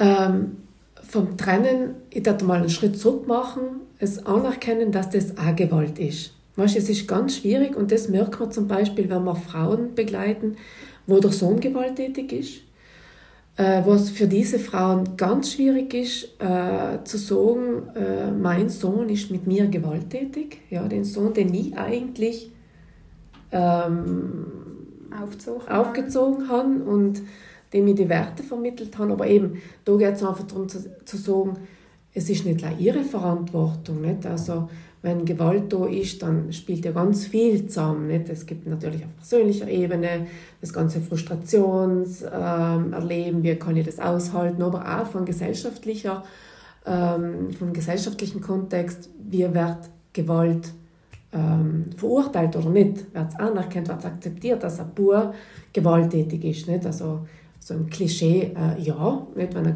[0.00, 0.56] Ähm,
[1.02, 3.62] vom Trennen, ich darf mal einen Schritt zurück machen,
[3.98, 6.32] es anerkennen, dass das auch Gewalt ist.
[6.56, 10.56] Weißt, es ist ganz schwierig und das merkt man zum Beispiel, wenn wir Frauen begleiten,
[11.06, 12.52] wo der Sohn gewalttätig ist.
[13.56, 19.30] Äh, was für diese Frauen ganz schwierig ist, äh, zu sagen, äh, mein Sohn ist
[19.30, 20.58] mit mir gewalttätig.
[20.70, 22.52] Ja, den Sohn, den ich eigentlich
[23.52, 24.46] ähm,
[25.68, 27.20] aufgezogen habe und
[27.72, 29.12] dem ich die Werte vermittelt habe.
[29.12, 31.58] Aber eben, da geht es einfach darum zu, zu sagen,
[32.12, 34.00] es ist nicht ihre Verantwortung.
[34.00, 34.26] Nicht?
[34.26, 34.68] Also,
[35.02, 38.08] wenn Gewalt da ist, dann spielt ja ganz viel zusammen.
[38.08, 38.28] Nicht?
[38.28, 40.26] Es gibt natürlich auf persönlicher Ebene
[40.60, 46.24] das ganze Frustrationserleben, ähm, wie kann ich das aushalten, aber auch von gesellschaftlicher,
[46.84, 50.72] ähm, vom gesellschaftlichen Kontext, wie wird Gewalt
[51.32, 55.32] ähm, verurteilt oder nicht, wird es anerkannt, wird es akzeptiert, dass ein Bauer
[55.72, 56.68] gewalttätig ist.
[56.68, 56.84] Nicht?
[56.84, 57.20] Also,
[57.60, 59.54] so ein Klischee, äh, ja, nicht?
[59.54, 59.74] wenn ein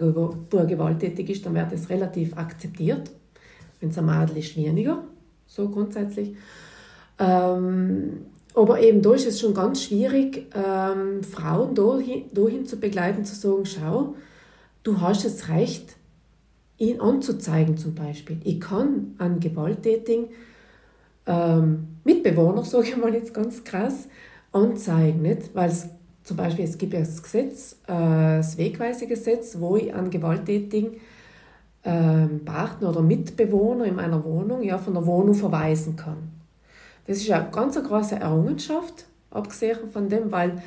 [0.50, 3.10] Bauer gewalttätig ist, dann wird es relativ akzeptiert.
[3.78, 5.04] Wenn es ein Mädel ist, weniger
[5.46, 6.34] so grundsätzlich.
[7.18, 13.24] Ähm, aber eben da ist es schon ganz schwierig, ähm, Frauen dahin, dahin zu begleiten,
[13.24, 14.14] zu sagen, schau,
[14.82, 15.96] du hast das Recht,
[16.78, 18.38] ihn anzuzeigen zum Beispiel.
[18.44, 20.26] Ich kann einen gewalttätigen
[21.26, 24.08] ähm, Mitbewohner, sage ich mal jetzt ganz krass,
[24.52, 25.54] anzeigen, nicht?
[25.54, 25.88] weil es
[26.24, 30.92] zum Beispiel, es gibt ja das Gesetz, äh, das Wegweisegesetz, wo ich einen gewalttätigen
[31.84, 36.30] ähm, Partner oder Mitbewohner in meiner Wohnung ja, von der Wohnung verweisen kann.
[37.06, 40.62] Das ist eine ganz große Errungenschaft, abgesehen von dem, weil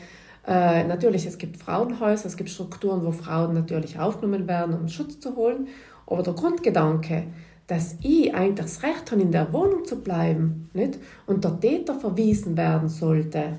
[0.45, 5.19] äh, natürlich es gibt Frauenhäuser, es gibt Strukturen, wo Frauen natürlich aufgenommen werden, um Schutz
[5.19, 5.67] zu holen,
[6.05, 7.23] aber der Grundgedanke,
[7.65, 10.99] dass ich eigentlich das Recht habe, in der Wohnung zu bleiben nicht?
[11.25, 13.57] und der Täter verwiesen werden sollte,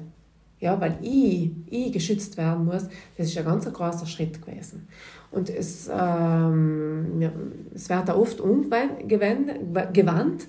[0.61, 4.89] ja, weil ich, ich geschützt werden muss, das ist ein ganz großer Schritt gewesen.
[5.31, 7.31] Und es, ähm, ja,
[7.75, 10.49] es wird auch oft umgewandt,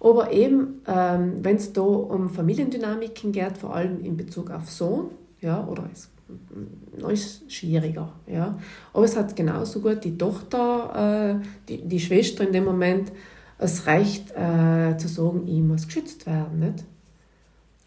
[0.00, 5.10] aber eben, ähm, wenn es da um Familiendynamiken geht, vor allem in Bezug auf Sohn,
[5.40, 6.10] ja, oder es
[7.08, 8.12] ist schwieriger.
[8.26, 8.58] Ja.
[8.92, 13.12] Aber es hat genauso gut die Tochter, äh, die, die Schwester in dem Moment,
[13.58, 16.60] das Recht äh, zu sagen, ich muss geschützt werden.
[16.60, 16.84] Nicht?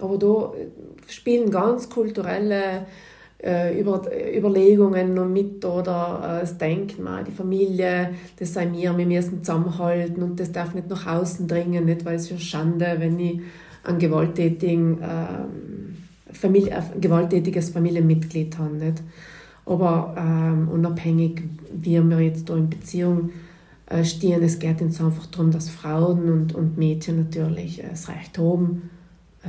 [0.04, 0.54] Aber da
[1.08, 2.86] spielen ganz kulturelle
[3.44, 4.04] äh, über,
[4.36, 10.24] Überlegungen noch mit oder äh, das Denken, die Familie, das sei mir, wir müssen zusammenhalten
[10.24, 13.42] und das darf nicht nach außen dringen, nicht, weil es ist Schande, wenn ich
[13.84, 18.76] einen gewalttätigen, äh, Familie, ein gewalttätiges Familienmitglied habe.
[18.76, 19.04] Nicht?
[19.66, 23.32] Aber ähm, unabhängig, wie wir jetzt da in Beziehung
[23.88, 28.10] äh, stehen, es geht uns einfach darum, dass Frauen und, und Mädchen natürlich äh, das
[28.10, 28.90] Recht haben,
[29.44, 29.48] äh,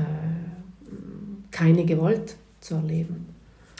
[1.54, 3.34] keine Gewalt zu erleben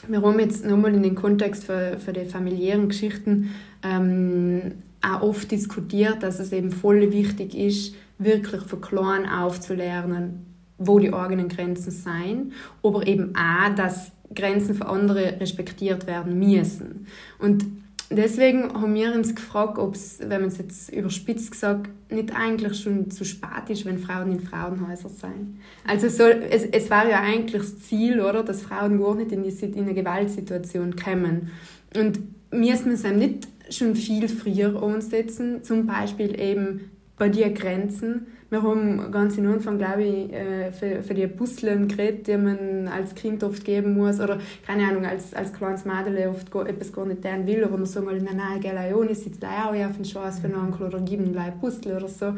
[0.07, 3.51] wir haben jetzt nochmal in den Kontext für, für die familiären Geschichten
[3.83, 10.45] ähm, auch oft diskutiert, dass es eben voll wichtig ist, wirklich von klein aufzulernen,
[10.77, 12.51] wo die eigenen Grenzen sein,
[12.83, 17.07] aber eben auch, dass Grenzen für andere respektiert werden müssen.
[17.39, 17.65] Und
[18.09, 22.79] deswegen haben wir uns gefragt, ob es, wenn man es jetzt überspitzt gesagt, nicht eigentlich
[22.79, 25.59] schon zu spät ist, wenn Frauen in Frauenhäusern sind.
[25.87, 29.43] Also soll, es, es war ja eigentlich das Ziel, oder, dass Frauen gar nicht in,
[29.43, 31.51] die, in eine Gewaltsituation kommen.
[31.95, 32.19] Und
[32.51, 38.61] müssen wir es nicht schon viel früher umsetzen, zum Beispiel eben bei den Grenzen, wir
[38.61, 43.15] haben ganz am Anfang, glaube ich, äh, für, für die Puzzlen geredet, die man als
[43.15, 44.19] Kind oft geben muss.
[44.19, 47.63] Oder, keine Ahnung, als, als kleines Mädel oft etwas gar nicht lernen will.
[47.63, 50.57] Oder man sagt mal, nein, nein, gell, sitze da auch auf den Chance für einen
[50.57, 52.35] Onkel oder gib ihm ein Puzzle oder so.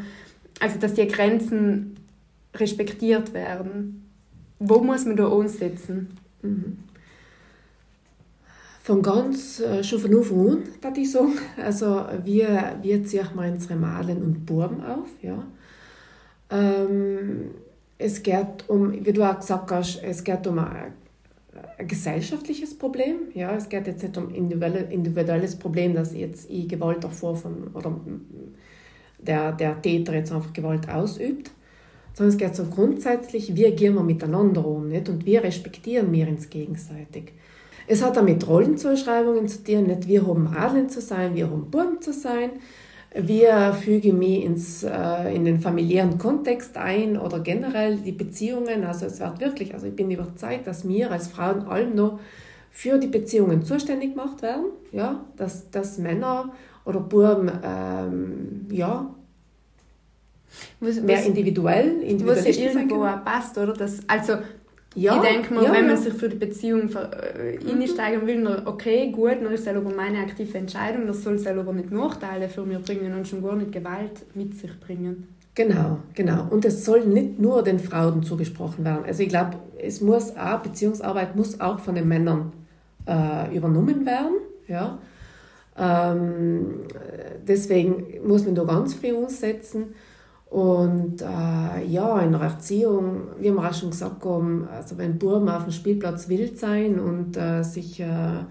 [0.59, 1.97] Also, dass die Grenzen
[2.55, 4.09] respektiert werden.
[4.59, 6.07] Wo muss man da ansetzen?
[6.41, 6.77] Mhm.
[8.81, 11.33] Von ganz, äh, schon von Anfang an, würde ich sagen.
[11.61, 15.43] Also, wir, wir ziehen mal unsere Malen und Buben auf, ja.
[16.49, 17.51] Ähm,
[17.97, 20.93] es geht um, wie du auch gesagt hast, es geht um ein,
[21.77, 23.15] ein gesellschaftliches Problem.
[23.33, 24.35] Ja, es geht jetzt nicht um ein
[24.91, 27.99] individuelles Problem, dass jetzt ich Gewalt davor von, oder
[29.19, 31.51] der, der Täter jetzt einfach Gewalt ausübt,
[32.13, 35.09] sondern es geht so grundsätzlich, wie gehen wir miteinander um nicht?
[35.09, 37.33] und wie respektieren wir uns gegenseitig.
[37.87, 41.71] Es hat auch mit Rollenzuschreibungen zu tun, nicht wir haben Adlen zu sein, wir haben
[41.71, 42.51] Buben zu sein,
[43.21, 43.45] wie
[43.81, 48.83] füge ich mich ins, äh, in den familiären Kontext ein oder generell die Beziehungen.
[48.83, 52.19] Also es wird wirklich, also ich bin überzeugt, dass wir als Frauen allem noch
[52.71, 54.65] für die Beziehungen zuständig gemacht werden.
[54.91, 56.53] Ja, dass, dass Männer
[56.85, 59.13] oder Buben ähm, ja,
[60.79, 63.73] was, mehr individuell, individuell was ja irgendwo auch passt, oder?
[63.73, 64.37] Das, also
[64.97, 67.81] ja, ich denke mal, ja, wenn man sich für die Beziehung äh, mhm.
[67.81, 71.45] einsteigen will, dann, okay, gut, dann ist es aber meine aktive Entscheidung, das soll es
[71.45, 75.27] aber nicht Nachteile für mich bringen und schon gar nicht Gewalt mit sich bringen.
[75.53, 76.47] Genau, genau.
[76.49, 79.05] Und es soll nicht nur den Frauen zugesprochen werden.
[79.05, 82.53] Also ich glaube, es muss auch, Beziehungsarbeit muss auch von den Männern
[83.07, 84.33] äh, übernommen werden.
[84.67, 84.97] Ja.
[85.77, 86.81] Ähm,
[87.47, 89.93] deswegen muss man da ganz viel umsetzen.
[90.49, 95.49] Und äh, ja, in der Erziehung, wie wir auch schon gesagt haben, also wenn Buben
[95.49, 98.45] auf dem Spielplatz wild sein und äh, sich äh,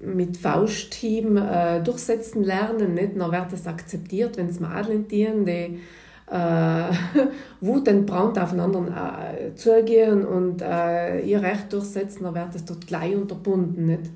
[0.00, 5.80] mit Fausthieben äh, durchsetzen lernen, nicht, dann wird das akzeptiert, wenn es Mädchen dienen, die
[6.30, 6.92] äh,
[7.60, 13.86] wutentbrannt aufeinander äh, zugehen und äh, ihr Recht durchsetzen, dann wird das dort gleich unterbunden.
[13.86, 14.10] Nicht?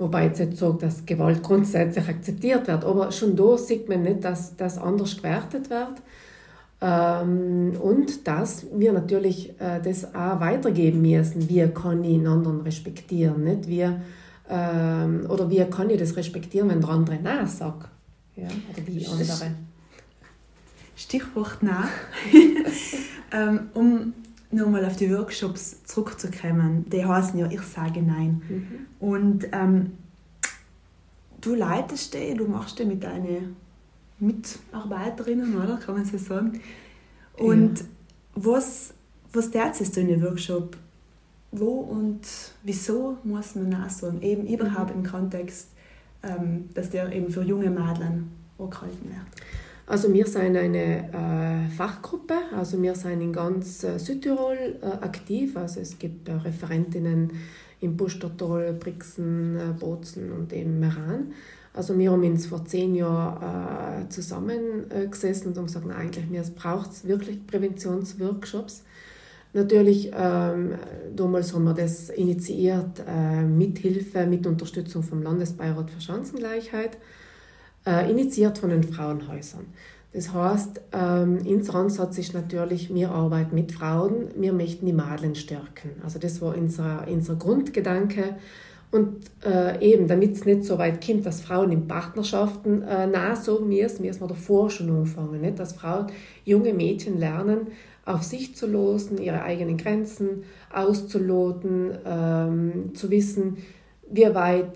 [0.00, 4.24] Wobei jetzt nicht so, dass Gewalt grundsätzlich akzeptiert wird, aber schon da sieht man nicht,
[4.24, 6.00] dass das anders gewertet wird.
[6.80, 11.46] Ähm, und dass wir natürlich äh, das auch weitergeben müssen.
[11.50, 13.44] Wie kann ich einen anderen respektieren?
[13.44, 13.68] Nicht?
[13.68, 13.86] Wie,
[14.48, 17.90] ähm, oder wie kann ich das respektieren, wenn der andere Nein sagt?
[18.36, 19.54] Ja, oder die andere.
[20.96, 21.88] Stichwort Nein.
[23.32, 24.14] ähm, um
[24.50, 28.42] nochmal auf die Workshops zurückzukommen, die heißen ja Ich sage Nein.
[28.48, 28.86] Mhm.
[28.98, 29.92] Und ähm,
[31.40, 33.56] du leitest die, du machst die mit deinen
[34.18, 35.76] Mitarbeiterinnen, oder?
[35.76, 36.60] Kann man so sagen.
[37.36, 37.86] Und ja.
[38.34, 38.94] was,
[39.32, 40.76] was derzeit du in den Workshop?
[41.52, 42.20] Wo und
[42.62, 44.22] wieso muss man Nein sagen?
[44.22, 45.04] Eben überhaupt mhm.
[45.04, 45.68] im Kontext,
[46.22, 49.46] ähm, dass der eben für junge Mädchen angehalten wird.
[49.90, 55.56] Also wir sind eine äh, Fachgruppe, also wir sind in ganz äh, Südtirol äh, aktiv,
[55.56, 57.32] also es gibt äh, Referentinnen
[57.80, 61.32] in Pustertal, Brixen, äh, Bozen und eben Meran.
[61.74, 66.44] Also wir haben uns vor zehn Jahren äh, zusammengesessen und haben gesagt, na, eigentlich mir
[66.54, 68.84] braucht es wirklich Präventionsworkshops.
[69.54, 70.74] Natürlich, ähm,
[71.16, 73.02] damals haben wir das initiiert
[73.48, 76.96] mit Hilfe, mit Unterstützung vom Landesbeirat für Chancengleichheit
[77.90, 79.66] äh, initiiert von den Frauenhäusern.
[80.12, 85.34] Das heißt, ähm, unser Ansatz ist natürlich, wir arbeiten mit Frauen, wir möchten die Madeln
[85.34, 85.90] stärken.
[86.02, 88.36] Also das war unser, unser Grundgedanke.
[88.90, 93.68] Und äh, eben, damit es nicht so weit kommt, dass Frauen in Partnerschaften äh, nachsagen
[93.68, 95.40] müssen, müssen wir davor schon anfangen.
[95.40, 95.60] Nicht?
[95.60, 96.08] Dass Frauen,
[96.44, 97.68] junge Mädchen lernen,
[98.04, 103.58] auf sich zu losen, ihre eigenen Grenzen auszuloten, ähm, zu wissen,
[104.10, 104.72] wie weit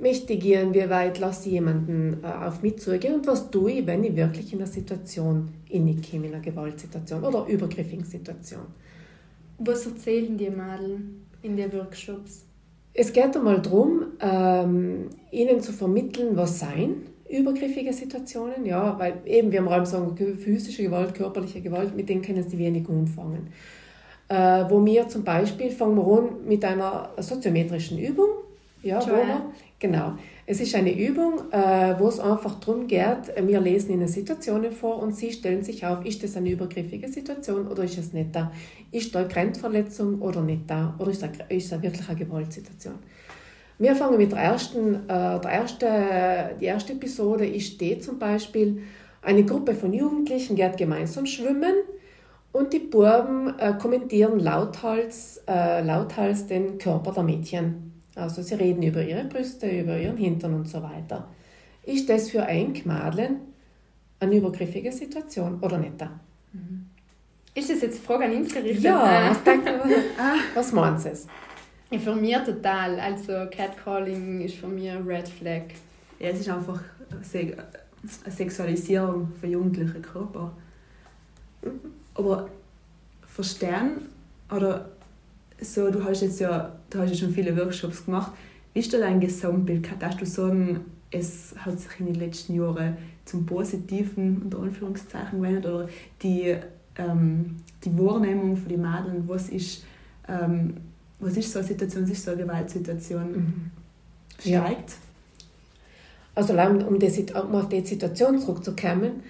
[0.00, 3.86] möchte gehen, wie weit lasse ich jemanden äh, auf mich zugehen und was tue ich,
[3.86, 8.62] wenn ich wirklich in einer Situation innekomme, in einer Gewaltsituation oder übergriffigen Situation.
[9.58, 11.00] Was erzählen die Mädels
[11.42, 12.46] in den Workshops?
[12.92, 19.52] Es geht einmal darum, ähm, ihnen zu vermitteln, was sein übergriffige Situationen, ja, weil eben,
[19.52, 23.52] wir haben sagen, physische Gewalt, körperliche Gewalt, mit denen können sie wenig umfangen.
[24.28, 28.28] Äh, wo wir zum Beispiel fangen wir an mit einer soziometrischen Übung,
[28.82, 30.12] ja, wo wir, genau.
[30.46, 34.70] Es ist eine Übung, äh, wo es einfach darum geht, äh, wir lesen Ihnen Situationen
[34.70, 38.34] vor und Sie stellen sich auf, ist das eine übergriffige Situation oder ist es nicht
[38.34, 38.52] da?
[38.92, 40.94] Ist da eine Grenzverletzung oder nicht da?
[40.98, 42.94] Oder ist es wirklich eine Gewaltsituation?
[43.78, 48.82] Wir fangen mit der ersten, äh, der erste, die erste Episode ist die zum Beispiel,
[49.22, 51.74] eine Gruppe von Jugendlichen geht gemeinsam schwimmen
[52.52, 57.89] und die Buben äh, kommentieren lauthals, lauthals den Körper der Mädchen.
[58.20, 61.28] Also sie reden über ihre Brüste, über ihren Hintern und so weiter.
[61.84, 63.36] Ist das für ein Mädchen
[64.20, 66.00] eine übergriffige Situation oder nicht?
[66.52, 66.86] Mhm.
[67.54, 68.84] Ist das jetzt eine Frage an uns gerichtet?
[68.84, 69.68] Ja, was, denkt,
[70.18, 70.34] ah.
[70.54, 71.10] was meinst du?
[71.90, 73.00] Ja, für mich total.
[73.00, 75.62] Also Catcalling ist für mich ein Red Flag.
[76.18, 76.80] Ja, es ist einfach
[77.12, 77.54] eine
[78.30, 80.52] Sexualisierung von jugendlichen Körper.
[81.62, 81.80] Mhm.
[82.14, 82.48] Aber
[83.26, 84.08] verstehen
[84.54, 84.90] oder
[85.60, 88.32] so, du hast jetzt ja, du hast ja schon viele Workshops gemacht.
[88.72, 89.88] Wie ist da dein Gesamtbild?
[89.98, 90.80] Kannst du sagen,
[91.10, 95.88] es hat sich in den letzten Jahren zum Positiven unter Anführungszeichen gewendet oder
[96.22, 96.56] die,
[96.96, 99.84] ähm, die Wahrnehmung von den Mädeln, was ist,
[100.28, 100.74] ähm,
[101.18, 103.70] was ist so eine Situation, was ist so eine Gewaltsituation, mhm.
[104.38, 104.90] steigt?
[104.90, 104.96] Ja.
[106.34, 109.22] Also um, die, um auf die Situation zurückzukommen,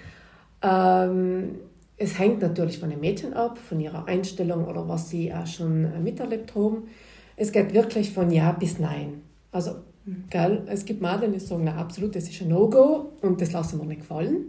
[0.61, 1.55] ähm,
[2.01, 5.85] es hängt natürlich von den Mädchen ab, von ihrer Einstellung oder was sie auch schon
[5.85, 6.87] äh, miterlebt haben.
[7.35, 9.21] Es geht wirklich von Ja bis Nein.
[9.51, 9.75] Also,
[10.05, 10.23] mhm.
[10.29, 13.79] gell, es gibt Mädchen, die sagen, na, absolut, das ist ein No-Go und das lassen
[13.79, 14.45] wir nicht gefallen.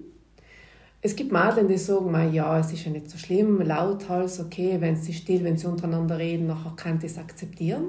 [1.03, 4.97] Es gibt Mädchen, die sagen, ja, es ist ja nicht so schlimm, lauthals, okay, wenn
[4.97, 7.89] sie still, wenn sie untereinander reden, nachher kann ich das akzeptieren.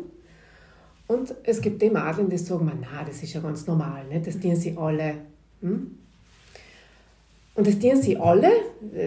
[1.07, 4.19] Und es gibt die Mädchen, die sagen, na, das ist ja ganz normal, ne?
[4.19, 5.15] das dienen sie alle.
[5.61, 5.99] Hm?
[7.55, 8.49] Und das dienen sie alle,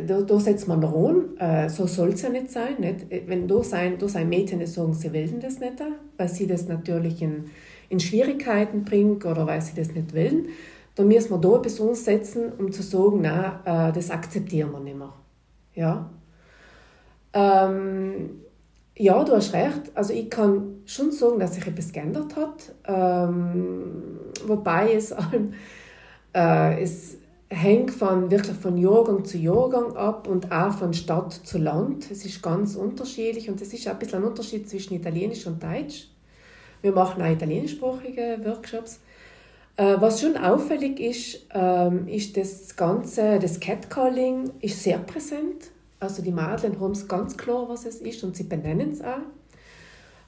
[0.06, 2.76] da, da setzt man an, äh, so soll es ja nicht sein.
[2.78, 3.06] Nicht?
[3.26, 5.82] Wenn du sein, du sein Mädchen sagen, sie wollen das nicht,
[6.16, 7.46] weil sie das natürlich in,
[7.88, 10.48] in Schwierigkeiten bringt oder weil sie das nicht wollen,
[10.94, 14.96] dann müssen wir da etwas umsetzen, um zu sagen, nein, äh, das akzeptieren wir nicht
[14.96, 15.12] mehr.
[15.74, 16.10] Ja?
[17.32, 18.42] Ähm,
[18.96, 19.90] ja, du hast recht.
[19.94, 22.74] Also ich kann schon sagen, dass sich etwas geändert hat.
[22.86, 25.10] Ähm, wobei es,
[26.32, 27.18] äh, es
[27.48, 32.10] hängt von, wirklich von Jahrgang zu Jahrgang ab und auch von Stadt zu Land.
[32.10, 35.62] Es ist ganz unterschiedlich und es ist auch ein bisschen ein Unterschied zwischen Italienisch und
[35.62, 36.08] Deutsch.
[36.82, 39.00] Wir machen auch italienischsprachige Workshops.
[39.76, 45.70] Äh, was schon auffällig ist, ähm, ist das Ganze, das Catcalling ist sehr präsent.
[46.00, 49.18] Also die Madlen haben es ganz klar, was es ist und sie benennen es auch.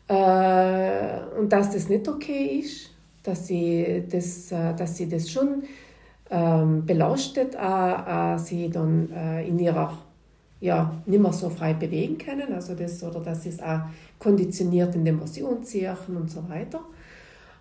[0.08, 2.90] Äh, und dass das nicht okay ist,
[3.22, 5.64] dass sie das, äh, dass sie das schon
[6.30, 9.96] ähm, belastet, auch, äh, sie dann äh, in ihrer
[10.60, 13.80] ja, nicht mehr so frei bewegen können, also das, oder sie es auch
[14.18, 16.80] konditioniert, indem sie anziehen und so weiter.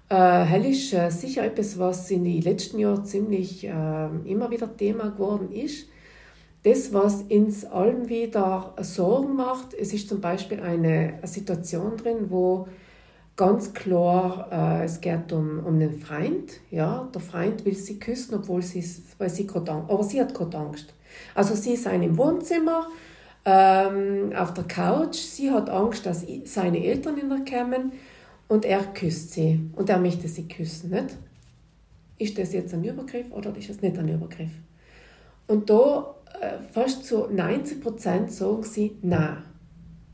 [0.09, 3.70] Äh, hell ist äh, sicher etwas, was in den letzten Jahren ziemlich äh,
[4.26, 5.88] immer wieder Thema geworden ist.
[6.63, 12.68] Das, was uns allen wieder Sorgen macht, es ist zum Beispiel eine Situation drin, wo
[13.38, 16.60] ganz klar, äh, es geht um, um den Freund.
[16.70, 17.08] Ja?
[17.14, 18.84] Der Freund will sie küssen, obwohl sie,
[19.18, 20.94] weil sie gerade Angst aber sie hat gerade Angst.
[21.34, 22.88] Also sie ist im Wohnzimmer,
[23.46, 27.94] ähm, auf der Couch, sie hat Angst, dass seine Eltern in der kommen
[28.50, 31.16] und er küsst sie und er möchte sie küssen, nicht?
[32.20, 34.50] Ist das jetzt ein Übergriff oder ist es nicht ein Übergriff?
[35.46, 39.38] Und da äh, fast zu 90 Prozent sagen sie Nein.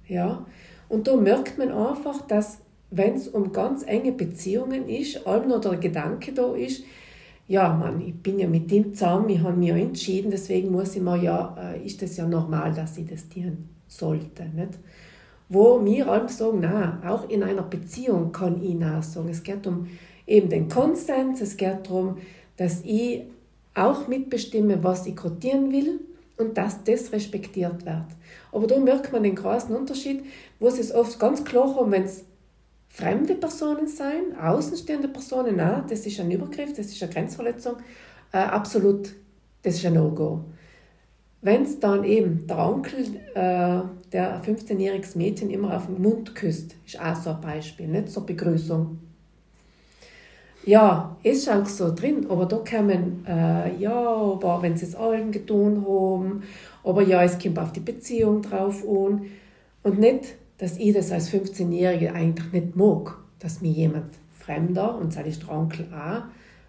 [0.08, 0.46] Ja?
[0.90, 2.60] Und da merkt man einfach, dass
[2.96, 6.84] wenn es um ganz enge Beziehungen ist, allem noch der Gedanke da ist,
[7.48, 10.96] ja, Mann, ich bin ja mit ihm zusammen, ich habe mich ja entschieden, deswegen muss
[10.96, 14.44] ich mir ja, äh, ist das ja normal, dass ich das tun sollte.
[14.56, 14.80] Nicht?
[15.50, 19.28] Wo wir allem sagen, na, auch in einer Beziehung kann ich na sagen.
[19.30, 19.88] Es geht um
[20.26, 22.18] eben den Konsens, es geht darum,
[22.56, 23.24] dass ich
[23.74, 26.00] auch mitbestimme, was ich kotieren will
[26.38, 28.06] und dass das respektiert wird.
[28.52, 30.24] Aber da merkt man den großen Unterschied,
[30.60, 32.24] wo es oft ganz klar haben, wenn es
[32.94, 37.78] fremde Personen sein, außenstehende Personen, nein, das ist ein Übergriff, das ist eine Grenzverletzung,
[38.32, 39.10] äh, absolut,
[39.64, 40.46] das ist ein No-Go.
[41.42, 43.82] Wenn es dann eben der Onkel, äh,
[44.12, 48.28] der 15-jähriges Mädchen immer auf den Mund küsst, ist auch so ein Beispiel, nicht zur
[48.28, 49.00] Begrüßung.
[50.66, 55.32] Ja, ist auch so drin, aber da kommen, äh, ja, aber wenn sie es allen
[55.32, 56.44] getan haben,
[56.84, 59.26] aber ja, es kommt auf die Beziehung drauf an
[59.82, 65.12] und nicht dass ich das als 15-Jährige eigentlich nicht mag, dass mir jemand Fremder, und
[65.12, 66.24] sei ist der Onkel auch,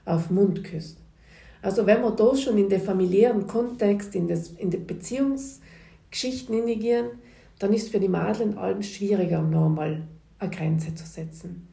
[0.05, 0.99] auf den Mund küsst.
[1.63, 7.07] Also wenn wir da schon in den familiären Kontext, in, das, in die Beziehungsgeschichten hingehen,
[7.61, 10.03] dann ist für die Madlen allem schwieriger, nochmal
[10.41, 11.69] eine Grenze zu setzen.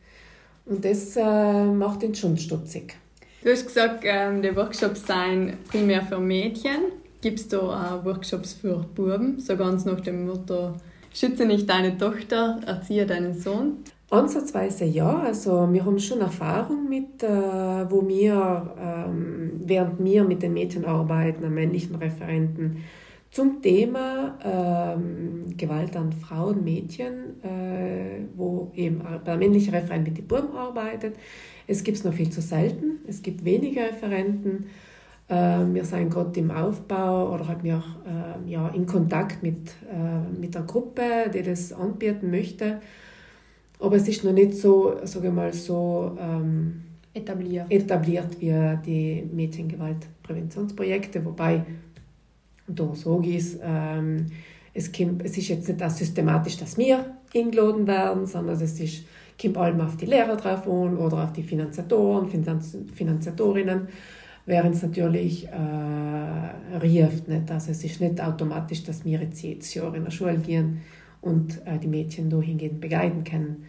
[0.67, 2.97] Und das äh, macht ihn schon stutzig.
[3.43, 6.91] Du hast gesagt, ähm, die Workshops seien primär für Mädchen.
[7.19, 10.75] Gibt es da auch Workshops für Buben, so ganz nach dem Motto,
[11.13, 13.79] Schütze nicht deine Tochter, erziehe deinen Sohn?
[14.09, 15.19] Ansatzweise ja.
[15.19, 20.85] Also wir haben schon Erfahrung mit, äh, wo wir, ähm, während wir mit den Mädchen
[20.85, 22.83] arbeiten, an männlichen Referenten,
[23.31, 30.27] zum Thema ähm, Gewalt an Frauen, Mädchen, äh, wo eben der männliche Referent mit den
[30.27, 31.15] Buben arbeitet.
[31.65, 32.99] Es gibt es noch viel zu selten.
[33.07, 34.65] Es gibt wenige Referenten.
[35.33, 40.19] Ähm, wir sind gerade im Aufbau oder halt wir äh, ja, in Kontakt mit, äh,
[40.37, 42.81] mit der Gruppe, die das anbieten möchte.
[43.79, 46.81] Aber es ist noch nicht so, sage mal, so ähm,
[47.13, 47.71] etabliert.
[47.71, 51.65] etabliert wie die Mädchengewaltpräventionsprojekte, wobei
[52.67, 52.93] da
[53.29, 54.25] ich es, ähm,
[54.73, 59.05] es, kommt, es ist jetzt nicht auch systematisch, dass wir eingeladen werden, sondern es ist,
[59.41, 63.87] kommt allem auf die Lehrer drauf an oder auf die Finanzatoren, Finanz, Finanzatorinnen
[64.45, 67.27] während es natürlich äh, rieft.
[67.27, 67.51] Nicht?
[67.51, 70.81] Also es ist nicht automatisch, dass wir jetzt jedes Jahr in der Schule gehen
[71.21, 73.65] und äh, die Mädchen hingehen begleiten können.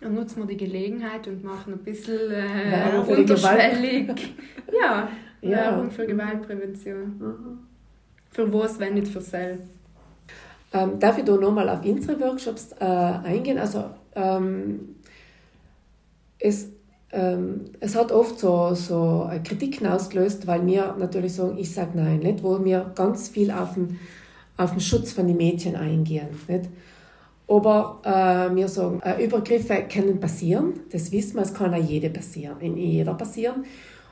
[0.00, 4.08] Und nutzen wir die Gelegenheit und machen ein bisschen äh, unterschwellig.
[4.80, 5.08] ja,
[5.40, 7.18] Werbung für Gewaltprävention.
[7.18, 7.58] Mhm.
[8.30, 9.68] Für was, wenn nicht für selbst?
[10.72, 13.58] Ähm, darf ich da nochmal auf unsere Workshops äh, eingehen?
[13.58, 14.96] Also ähm,
[16.38, 16.71] es
[17.80, 22.42] es hat oft so, so Kritiken ausgelöst, weil wir natürlich sagen, ich sage nein, nicht?
[22.42, 23.98] wo wir ganz viel auf den,
[24.56, 26.28] auf den Schutz von den Mädchen eingehen.
[26.48, 26.70] Nicht?
[27.48, 32.08] Aber äh, wir sagen, äh, Übergriffe können passieren, das wissen wir, es kann auch jede
[32.08, 33.64] passieren, in jeder passieren.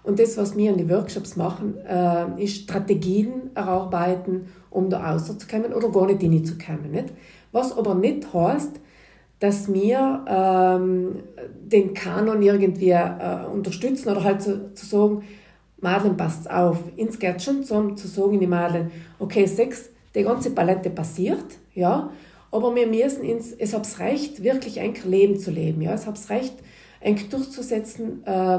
[0.03, 5.72] Und das, was wir in den Workshops machen, äh, ist Strategien erarbeiten, um da rauszukommen
[5.72, 6.90] oder gar nicht hineinzukommen.
[6.90, 7.14] Nicht?
[7.53, 8.80] Was aber nicht heißt,
[9.41, 11.22] dass wir ähm,
[11.64, 15.24] den Kanon irgendwie äh, unterstützen oder halt zu, zu sagen,
[15.80, 16.78] Madeleine passt auf.
[16.97, 22.11] Ins geht schon zum, zu sagen die Madeleine, okay, Sex, die ganze Palette passiert, ja,
[22.53, 26.28] aber wir müssen ins, es hab's recht, wirklich ein Leben zu leben, ja, es hab's
[26.28, 26.55] recht,
[27.03, 28.59] eigentlich durchzusetzen, äh,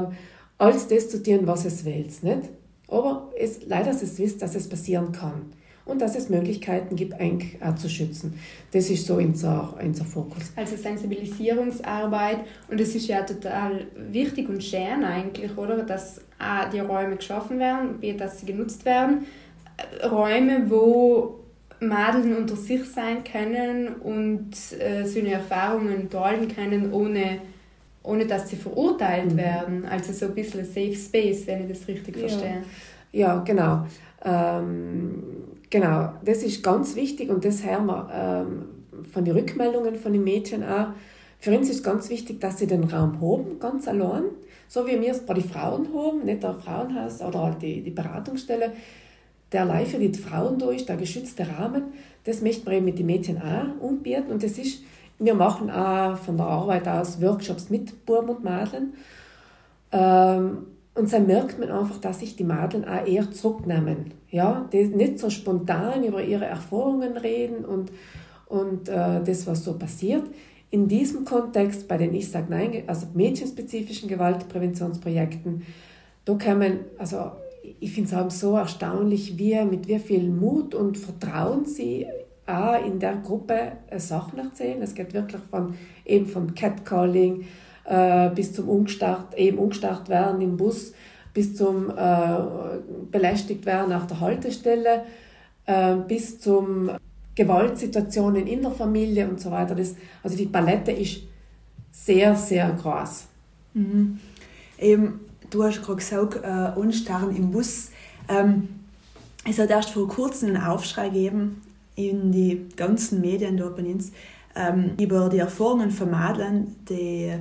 [0.58, 2.50] als das zu tun, was es will, nicht?
[2.88, 5.52] Aber es, leider ist es wisst, dass es passieren kann
[5.84, 8.38] und dass es Möglichkeiten gibt, eigentlich auch zu schützen.
[8.72, 10.52] Das ist so unser, unser Fokus.
[10.56, 16.80] Also Sensibilisierungsarbeit und es ist ja total wichtig und schön eigentlich, oder, dass auch die
[16.80, 19.26] Räume geschaffen werden, wie dass sie genutzt werden.
[20.08, 21.40] Räume, wo
[21.80, 27.38] Madeln unter sich sein können und äh, seine Erfahrungen teilen können, ohne,
[28.02, 29.36] ohne dass sie verurteilt mhm.
[29.36, 29.84] werden.
[29.84, 32.28] Also so ein bisschen Safe Space, wenn ich das richtig ja.
[32.28, 32.62] verstehe.
[33.12, 33.86] Ja, genau.
[34.24, 35.41] Ähm,
[35.72, 38.64] genau, das ist ganz wichtig und das hören wir ähm,
[39.10, 40.88] von den Rückmeldungen von den Mädchen auch.
[41.40, 44.24] Für uns ist ganz wichtig, dass sie den Raum haben, ganz allein.
[44.68, 47.90] So wie wir es bei den Frauen haben, nicht der Frauenhaus oder halt die, die
[47.90, 48.72] Beratungsstelle,
[49.50, 51.92] der allein für die Frauen ist, der geschützte Rahmen,
[52.24, 54.30] das möchten wir eben mit den Mädchen auch umbieten.
[54.30, 54.82] Und das ist,
[55.18, 58.94] wir machen auch von der Arbeit aus Workshops mit Buben und Mädeln.
[59.90, 64.21] Ähm, und dann merkt man einfach, dass sich die Mädchen auch eher zurücknehmen.
[64.32, 67.92] Ja, die nicht so spontan über ihre Erfahrungen reden und,
[68.46, 70.24] und äh, das, was so passiert.
[70.70, 75.64] In diesem Kontext, bei den Ich sage Nein, also mädchenspezifischen Gewaltpräventionsprojekten,
[76.24, 77.32] da man, also
[77.78, 82.06] ich finde es so erstaunlich, wie, mit wie viel Mut und Vertrauen sie
[82.46, 84.80] auch in der Gruppe äh, Sachen erzählen.
[84.80, 85.74] Es geht wirklich von,
[86.06, 87.44] eben von Catcalling
[87.84, 90.94] äh, bis zum Umstart, eben umgestarrt werden im Bus,
[91.32, 92.36] bis zum äh,
[93.10, 95.04] belästigt werden auf der Haltestelle,
[95.66, 96.90] äh, bis zum
[97.34, 99.74] Gewaltsituationen in der Familie und so weiter.
[99.74, 101.22] Das, also die Palette ist
[101.90, 103.26] sehr, sehr groß.
[103.74, 104.18] Mhm.
[104.78, 105.20] Eben,
[105.50, 107.90] du hast gerade gesagt, äh, Unstarren im Bus.
[108.28, 108.68] Ähm,
[109.48, 111.62] es hat erst vor kurzem einen Aufschrei gegeben
[111.94, 114.12] in die ganzen Medien dort bei uns
[114.54, 117.32] ähm, über die Erfahrungen von Madlen, die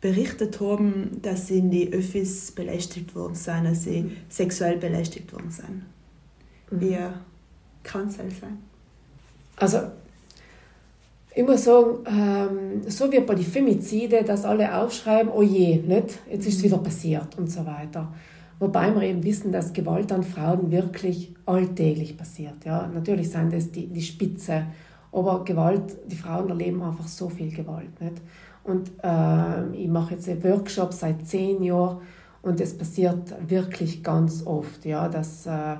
[0.00, 4.16] berichtet haben, dass sie in die Öffis belästigt worden sind, dass sie mhm.
[4.28, 5.82] sexuell belästigt worden sind.
[6.70, 6.80] Mhm.
[6.80, 6.98] Wie
[7.82, 8.28] kann es sein?
[9.56, 9.78] Also
[11.34, 16.18] ich muss sagen, ähm, so wie bei den Femizide, dass alle aufschreiben, oh je, nicht?
[16.30, 18.12] jetzt ist es wieder passiert und so weiter.
[18.58, 22.64] Wobei wir eben wissen, dass Gewalt an Frauen wirklich alltäglich passiert.
[22.64, 22.90] Ja?
[22.92, 24.66] Natürlich sind das die, die Spitze,
[25.12, 28.00] aber Gewalt, die Frauen erleben einfach so viel Gewalt.
[28.00, 28.16] Nicht?
[28.64, 31.98] Und äh, ich mache jetzt einen Workshop seit zehn Jahren
[32.42, 35.76] und es passiert wirklich ganz oft, ja, dass äh,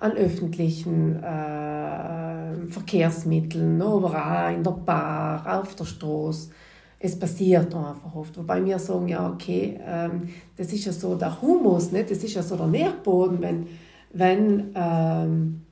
[0.00, 6.50] an öffentlichen äh, Verkehrsmitteln, aber auch in der Bar, auf der Straße.
[6.98, 8.36] Es passiert einfach oft.
[8.36, 12.10] Wobei wir sagen, ja, okay, ähm, das ist ja so der Humus, nicht?
[12.10, 13.66] das ist ja so der Nährboden, wenn,
[14.12, 15.62] wenn ähm,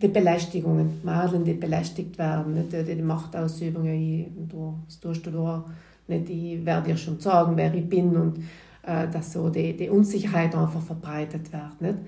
[0.00, 2.72] die Belästigungen, Mädchen, die belästigt werden, nicht?
[2.72, 5.64] Die, die Machtausübung, ja, ich, du, das tust du da,
[6.08, 6.30] nicht?
[6.30, 8.38] ich werde dir schon sagen, wer ich bin und
[8.82, 11.80] äh, dass so die, die Unsicherheit einfach verbreitet wird.
[11.80, 11.98] Nicht?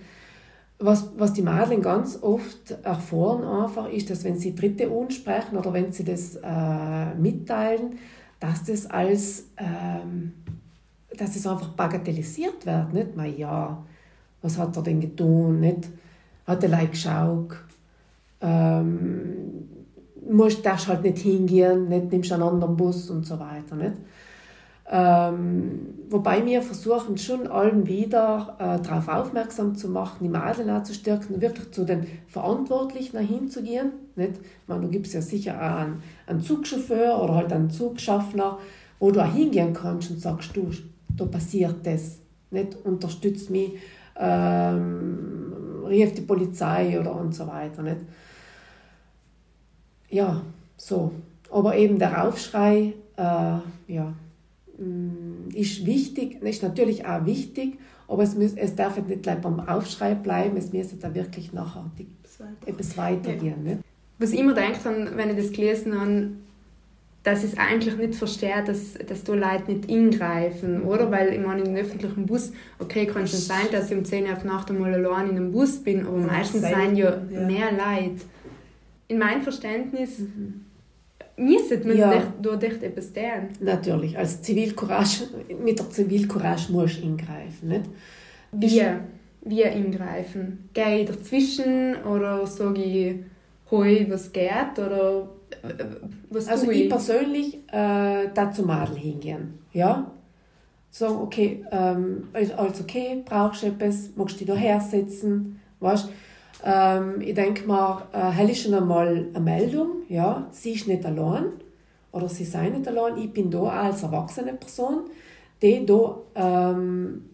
[0.84, 5.72] was, was die Mädchen ganz oft erfahren einfach, ist, dass wenn sie Dritte ansprechen oder
[5.72, 7.98] wenn sie das äh, mitteilen,
[8.40, 10.32] dass das als, ähm,
[11.16, 13.16] dass das einfach bagatellisiert wird, nicht?
[13.16, 13.82] mal ja,
[14.42, 15.88] was hat er denn getan, nicht?
[16.46, 17.56] Hat er like geschaut,
[18.42, 19.68] ähm,
[20.28, 23.94] musst, darfst halt nicht hingehen, nicht nimmst einen anderen Bus und so weiter, nicht?
[24.94, 30.92] Ähm, wobei wir versuchen schon allen wieder äh, darauf aufmerksam zu machen, die Mädchen zu
[30.92, 33.92] stärken, wirklich zu den Verantwortlichen hinzugehen.
[34.16, 34.34] Nicht?
[34.36, 38.58] Ich meine, du gibst ja sicher auch einen, einen Zugchauffeur oder halt einen Zugschaffner,
[38.98, 40.68] wo du auch hingehen kannst und sagst, du,
[41.16, 42.18] da passiert das.
[42.50, 42.76] Nicht?
[42.84, 43.72] Unterstützt mich,
[44.20, 45.54] ähm,
[45.86, 47.82] rief die Polizei oder und so weiter.
[47.82, 48.00] Nicht?
[50.12, 50.42] Ja,
[50.76, 51.10] so.
[51.50, 53.58] Aber eben der Aufschrei, äh,
[53.88, 54.14] ja,
[54.82, 59.60] Mm, ist wichtig, ist natürlich auch wichtig, aber es, muss, es darf nicht gleich beim
[59.60, 62.08] Aufschrei bleiben, es müsste da wirklich nachhaltig
[62.66, 63.64] etwas weitergehen.
[63.64, 63.74] Ja.
[63.74, 63.78] Ne?
[64.18, 64.78] Was ich immer denke,
[65.14, 66.28] wenn ich das gelesen habe,
[67.22, 71.10] dass ich es eigentlich nicht verstehe, dass, dass da Leute nicht eingreifen, oder?
[71.12, 74.24] Weil ich meine, in einem öffentlichen Bus, okay, kann schon sein, dass ich um 10
[74.24, 77.70] Uhr auf Nacht einmal allein in einem Bus bin, aber meistens sind ja, ja mehr
[77.70, 78.22] Leute.
[79.12, 80.66] In meinem Verständnis mhm
[81.36, 82.32] müssen wir ja.
[82.40, 83.48] dort etwas tun.
[83.60, 85.24] Natürlich, als Zivilcourage,
[85.62, 87.68] mit der Zivilcourage musst du eingreifen.
[87.68, 87.84] Nicht?
[88.52, 88.82] Wie?
[89.44, 90.68] Wie eingreifen?
[90.72, 93.16] Gehe ich dazwischen oder sage ich,
[93.70, 94.78] hoi, was geht?
[94.78, 95.28] Oder
[96.30, 96.82] was also ich?
[96.82, 99.58] ich persönlich äh, dazu Madel hingehen.
[99.72, 100.12] Ja?
[100.90, 106.08] sagen, okay, ähm, alles okay, brauchst du etwas, magst du dich da hersetzen, weißt
[106.64, 111.46] ähm, ich denke mal, äh, ist schon einmal eine Meldung, ja, sie ist nicht allein
[112.12, 115.10] oder sie sei nicht allein, ich bin da als erwachsene Person,
[115.60, 117.30] die da, ähm,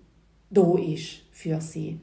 [0.51, 2.01] da ist für sie.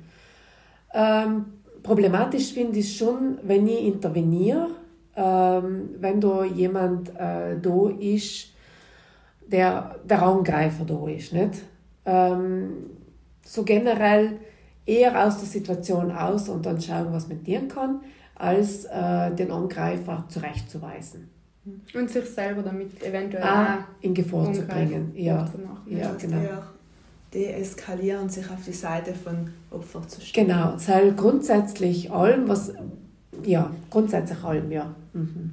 [0.94, 1.46] Ähm,
[1.84, 4.68] problematisch finde ich schon, wenn ich interveniere,
[5.16, 8.50] ähm, wenn da jemand äh, da ist,
[9.48, 11.34] der der Angreifer da ist.
[11.34, 11.64] Nicht?
[12.06, 12.90] Ähm,
[13.44, 14.40] so generell
[14.86, 18.02] eher aus der Situation aus und dann schauen, was man tun kann,
[18.36, 21.30] als äh, den Angreifer zurechtzuweisen.
[21.96, 25.12] Und sich selber damit eventuell ah, in Gefahr zu bringen.
[25.16, 25.50] Ja,
[25.88, 26.38] ja genau.
[27.34, 30.48] Deeskalieren, sich auf die Seite von Opfer zu stellen.
[30.48, 32.72] Genau, es heißt grundsätzlich allem, was,
[33.44, 34.94] ja, grundsätzlich allem, ja.
[35.14, 35.52] Mhm.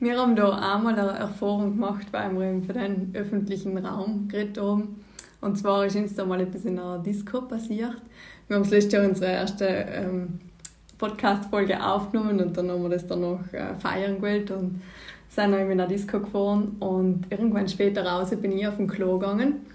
[0.00, 5.03] Wir haben da einmal eine Erfahrung gemacht, weil wir für den öffentlichen Raum geredet haben.
[5.44, 7.96] Und zwar ist uns da mal etwas in einer Disco passiert.
[8.48, 10.38] Wir haben das letzte Jahr unsere erste ähm,
[10.96, 14.80] Podcast-Folge aufgenommen und dann haben wir das dann noch äh, feiern gewählt und
[15.28, 16.76] sind dann in einer Disco gefahren.
[16.80, 19.66] Und irgendwann später raus bin ich auf den Klo gegangen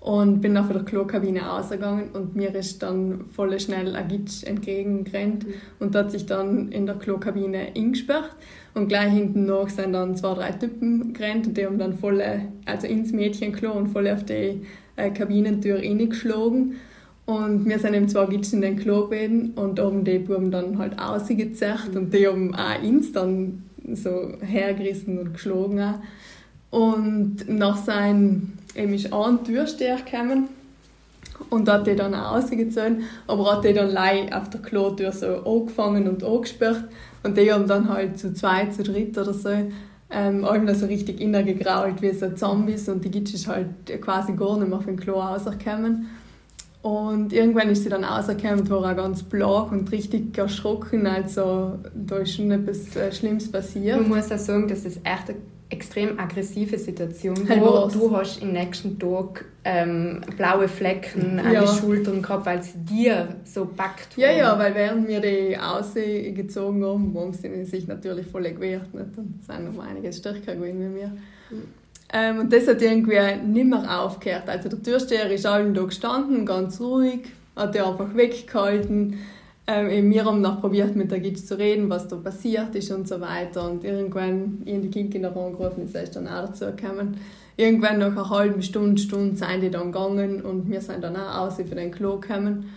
[0.00, 5.46] und bin nach der Klokabine rausgegangen und mir ist dann voll schnell ein Gitsch entgegengerannt
[5.46, 5.54] mhm.
[5.78, 8.34] und hat sich dann in der Klokabine eingesperrt
[8.74, 12.20] und gleich hinten noch sind dann zwei, drei Typen gerannt und die haben dann voll,
[12.64, 14.62] also ins Mädchenklo und voll auf die
[14.96, 16.76] äh, Kabinentür reingeschlagen
[17.24, 20.78] und wir sind eben zwei Gitsch in den Klo gewesen und oben die Buben dann
[20.78, 23.62] halt ausgezerrt und die haben auch ins dann
[23.94, 25.98] so hergerissen und geschlagen auch.
[26.70, 30.48] Und nach seinem eben ist ein Türsteher gekommen
[31.50, 35.26] und hat die dann auch rausgezogen, aber hat die dann leicht auf der Klotür so
[35.44, 36.84] angefangen und angesperrt
[37.22, 39.50] und die haben dann halt zu zweit, zu dritt oder so
[40.12, 43.68] ähm, allem so richtig inner gegrault wie so Zombies und die Gitsch ist halt
[44.00, 46.08] quasi gar nicht mehr auf den Klo rausgekommen.
[46.82, 51.06] Und irgendwann ist sie dann rausgekommen und war auch ganz blank und richtig erschrocken.
[51.06, 54.00] Also da ist schon etwas äh, Schlimmes passiert.
[54.00, 55.32] Man muss auch sagen, dass es echt
[55.72, 61.60] extrem aggressive Situation, wo du hast im nächsten Tag ähm, blaue Flecken ja.
[61.60, 65.56] an den Schultern gehabt, weil sie dir so packt Ja, ja, weil während wir die
[65.56, 68.92] ausgezogen haben, haben sie sich natürlich voll gewehrt.
[68.92, 69.16] Nicht?
[69.16, 71.08] Und sind noch einiges stärker gewesen wie wir.
[71.08, 71.62] Mhm.
[72.12, 74.48] Ähm, und das hat irgendwie nicht mehr aufgehört.
[74.48, 77.20] Also der Türsteher ist allen da gestanden, ganz ruhig,
[77.56, 79.18] hat die einfach weggehalten
[79.66, 83.06] ähm, wir haben noch probiert, mit der Gitsch zu reden, was da passiert ist und
[83.06, 83.70] so weiter.
[83.70, 87.16] Und irgendwann, in die Kindkinder angerufen, ist erst dann auch dazu gekommen.
[87.56, 91.46] Irgendwann nach einer halben Stunde, Stunde sind die dann gegangen und wir sind dann auch
[91.46, 92.70] aus für den Klo gekommen.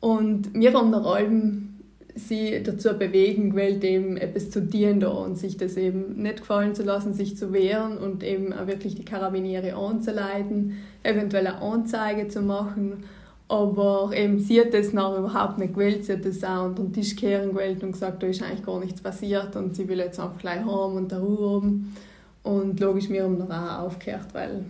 [0.00, 1.74] Und wir haben nach allem
[2.16, 6.74] sie dazu bewegen gewählt, eben etwas zu dienen da und sich das eben nicht gefallen
[6.74, 12.28] zu lassen, sich zu wehren und eben auch wirklich die Karabiniere anzuleiten, eventuell eine Anzeige
[12.28, 13.04] zu machen
[13.48, 16.04] aber eben, sie hat das noch überhaupt nicht gewählt.
[16.04, 18.80] Sie hat das auch unter den Tisch kehren gewählt und gesagt, da ist eigentlich gar
[18.80, 21.94] nichts passiert und sie will jetzt einfach gleich haben und da Ruhe haben.
[22.42, 24.64] Und logisch, wir haben dann auch aufgehört, weil...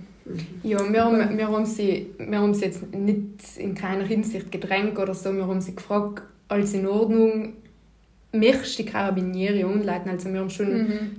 [0.62, 4.98] Ja, wir haben, wir, haben sie, wir haben sie jetzt nicht in keiner Hinsicht gedrängt
[4.98, 5.32] oder so.
[5.34, 7.54] Wir haben sie gefragt, alles in Ordnung,
[8.32, 10.08] möchtest du die Karabiniere umleiten?
[10.08, 11.10] Also wir haben schon mhm.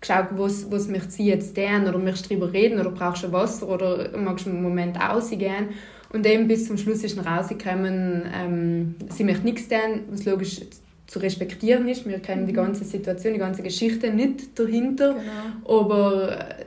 [0.00, 3.30] geschaut, was, was möchtest sie jetzt tun oder möchtest du darüber reden oder brauchst du
[3.30, 5.68] Wasser oder magst du einen Moment ausgehen?
[6.12, 10.60] Und eben bis zum Schluss ist rausgekommen, ähm, sie möchte nichts tun, was logisch
[11.06, 12.06] zu respektieren ist.
[12.08, 15.14] Wir kennen die ganze Situation, die ganze Geschichte nicht dahinter.
[15.14, 15.78] Genau.
[15.78, 16.64] Aber äh,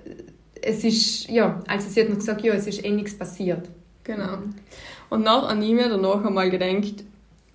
[0.62, 3.70] es ist, ja, also sie hat noch gesagt, ja, es ist eh nichts passiert.
[4.04, 4.40] Genau.
[5.10, 7.04] Und nach an mir danach einmal gedacht,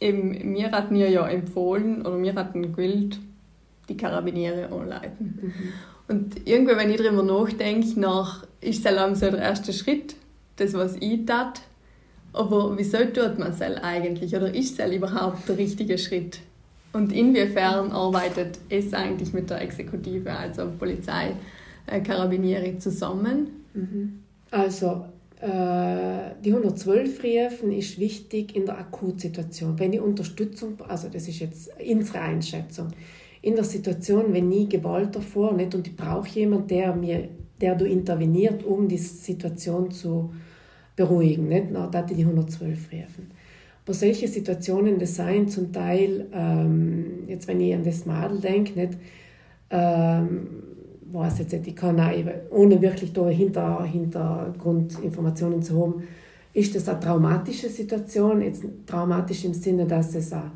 [0.00, 3.18] eben, wir hatten ihr ja empfohlen, oder wir hatten gewillt,
[3.88, 5.38] die Karabiniere anleiten.
[5.42, 5.52] Mhm.
[6.08, 10.14] Und irgendwie, wenn ich darüber nachdenke, nach, ist es so der erste Schritt,
[10.56, 11.60] das, was ich tat,
[12.38, 16.38] aber wieso tut man es eigentlich oder ist es überhaupt der richtige Schritt?
[16.92, 21.34] Und inwiefern arbeitet es eigentlich mit der Exekutive, also Polizei,
[21.86, 23.48] äh, Karabinieri zusammen?
[23.74, 24.20] Mhm.
[24.50, 25.04] Also
[25.40, 29.78] äh, die 112 rufen ist wichtig in der Akutsituation.
[29.78, 32.88] Wenn die Unterstützung, also das ist jetzt unsere Einschätzung,
[33.42, 37.28] in der Situation, wenn nie Gewalt davor nicht und ich brauche jemanden, der mir,
[37.60, 40.32] der du interveniert, um die Situation zu
[40.98, 41.48] beruhigen.
[41.48, 41.68] Nicht?
[41.70, 43.30] Na, die 112 rufen.
[43.86, 48.78] Aber solche Situationen, das seien zum Teil, ähm, jetzt wenn ich an das Madel denke,
[48.78, 48.98] nicht,
[49.70, 50.46] ähm,
[51.10, 52.12] weiß jetzt ich kann auch,
[52.50, 56.02] ohne wirklich da hinter, Hintergrundinformationen zu haben,
[56.52, 60.50] ist das eine traumatische Situation, jetzt traumatisch im Sinne, dass es eine,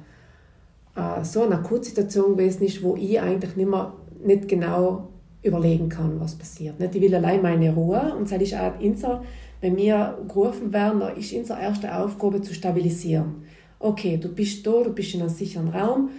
[0.95, 5.09] äh, so eine Akutsituation gewesen ist, wo ich eigentlich nicht, mehr, nicht genau
[5.43, 6.79] überlegen kann, was passiert.
[6.79, 6.95] Nicht?
[6.95, 9.23] Ich will allein meine Ruhe und das ist auch unser,
[9.61, 13.45] wenn wir gerufen werden, ist unsere erste Aufgabe zu stabilisieren.
[13.79, 16.11] Okay, du bist da, du bist in einem sicheren Raum,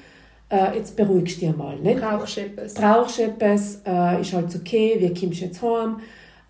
[0.50, 1.80] äh, jetzt beruhigst du dich mal.
[1.80, 2.02] Nicht?
[2.02, 2.74] Brauchst du etwas?
[2.74, 5.98] Brauchst du etwas, äh, ist halt okay, wie kommst du jetzt heim,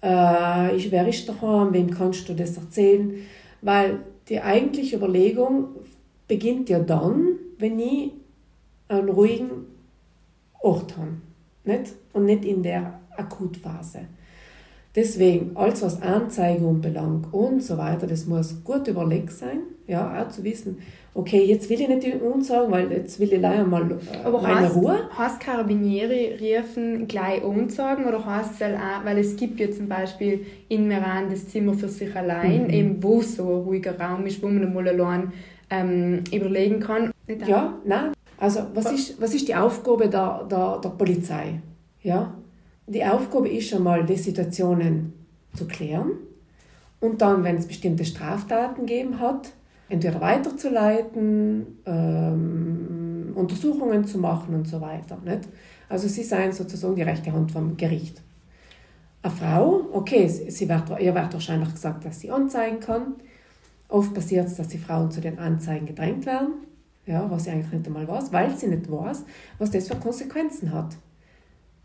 [0.01, 3.13] äh, ist, wer ist daheim, wem kannst du das erzählen,
[3.61, 5.67] weil die eigentliche Überlegung
[6.27, 8.11] beginnt ja dann, wenn ich
[8.87, 9.49] einen ruhigen
[10.61, 11.11] Ort habe.
[11.65, 11.93] Nicht?
[12.13, 13.99] Und nicht in der Akutphase.
[14.95, 19.59] Deswegen, alles was Anzeigung belangt und so weiter, das muss gut überlegt sein.
[19.87, 20.77] Ja, auch zu wissen,
[21.15, 24.41] okay, jetzt will ich nicht die sagen, weil jetzt will ich leider mal äh, Aber
[24.41, 25.09] meine heißt, Ruhe.
[25.17, 30.45] Heißt Karabinieri riefen gleich sagen oder heißt es auch, weil es gibt ja zum Beispiel
[30.69, 32.69] in Meran das Zimmer für sich allein, Mhm.
[32.69, 35.33] eben wo so ein ruhiger Raum ist, wo man mal allein
[35.71, 37.11] ähm, überlegen kann.
[37.47, 38.11] Ja, nein.
[38.43, 41.61] Also was ist, was ist die Aufgabe der, der, der Polizei?
[42.01, 42.33] Ja?
[42.87, 45.13] Die Aufgabe ist schon mal, die Situationen
[45.55, 46.11] zu klären
[46.99, 49.53] und dann, wenn es bestimmte Straftaten gegeben hat,
[49.87, 55.17] entweder weiterzuleiten, ähm, Untersuchungen zu machen und so weiter.
[55.23, 55.47] Nicht?
[55.87, 58.21] Also sie seien sozusagen die rechte Hand vom Gericht.
[59.21, 63.13] Eine Frau, okay, sie wird, ihr wird wahrscheinlich gesagt, dass sie anzeigen kann.
[63.87, 66.55] Oft passiert es, dass die Frauen zu den Anzeigen gedrängt werden,
[67.05, 69.25] ja, was sie eigentlich nicht einmal weiß, weil sie nicht weiß,
[69.57, 70.95] was das für Konsequenzen hat.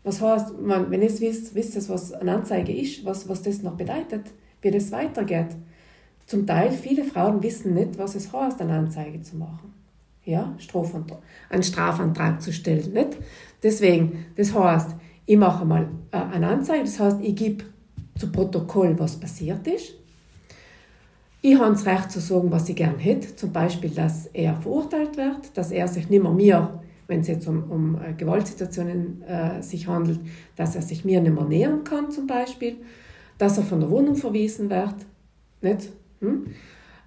[0.03, 3.75] Was heißt, wenn ihr wisst, wisst ihr, was eine Anzeige ist, was, was das noch
[3.75, 5.55] bedeutet, wie das weitergeht.
[6.25, 9.73] Zum Teil, viele Frauen wissen nicht, was es heißt, eine Anzeige zu machen.
[10.23, 10.55] Ja,
[11.49, 12.93] einen Strafantrag zu stellen.
[12.93, 13.17] Nicht?
[13.63, 14.95] Deswegen, das heißt,
[15.25, 17.65] ich mache mal äh, eine Anzeige, das heißt, ich gebe
[18.17, 19.95] zu Protokoll, was passiert ist.
[21.41, 23.35] Ich habe das Recht zu sagen, was ich gern hätte.
[23.35, 27.47] Zum Beispiel, dass er verurteilt wird, dass er sich nicht mehr mir, wenn es jetzt
[27.47, 30.19] um, um äh, Gewaltsituationen äh, sich handelt,
[30.57, 32.77] dass er sich mir nicht mehr nähern kann, zum Beispiel.
[33.37, 34.95] Dass er von der Wohnung verwiesen wird.
[35.61, 35.89] Nicht?
[36.19, 36.47] Hm?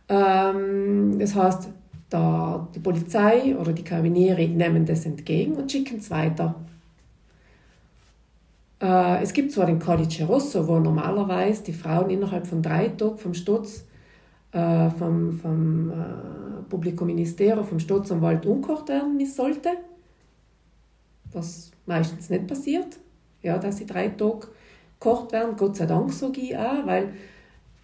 [0.08, 1.68] Ähm, das heißt,
[2.10, 6.54] der, die Polizei oder die Karabinieri nehmen das entgegen und schicken es weiter.
[8.80, 13.18] Äh, es gibt zwar den Codice Rosso, wo normalerweise die Frauen innerhalb von drei Tagen
[13.18, 13.84] vom Sturz
[14.52, 19.70] äh, vom, vom äh, Publico Ministero, vom Staatsanwalt umgekocht werden sollte,
[21.32, 22.98] was meistens nicht passiert,
[23.42, 24.48] ja, dass sie drei Tage
[25.00, 27.14] gekocht werden, Gott sei Dank sage ich auch, weil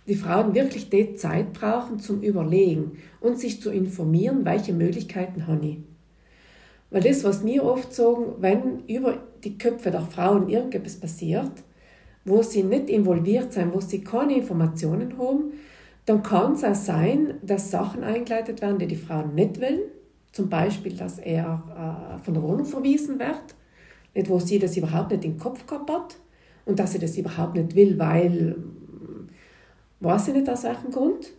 [0.06, 5.66] die Frauen wirklich die Zeit brauchen zum Überlegen und sich zu informieren, welche Möglichkeiten habe
[5.66, 5.78] ich.
[6.90, 11.52] Weil das, was wir oft sagen, wenn über die Köpfe der Frauen irgendetwas passiert,
[12.24, 15.52] wo sie nicht involviert sind, wo sie keine Informationen haben,
[16.08, 19.80] dann kann es auch sein, dass Sachen eingeleitet werden, die die Frauen nicht wollen.
[20.32, 23.54] Zum Beispiel, dass er äh, von der Wohnung verwiesen wird,
[24.14, 26.16] nicht, wo sie das überhaupt nicht im Kopf gehabt hat
[26.64, 28.56] und dass sie das überhaupt nicht will, weil
[30.00, 31.30] weiß sie nicht aus welchem Grund.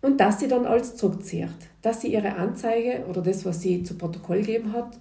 [0.00, 1.48] Und dass sie dann alles zurückzieht,
[1.82, 4.98] dass sie ihre Anzeige oder das, was sie zu Protokoll gegeben hat,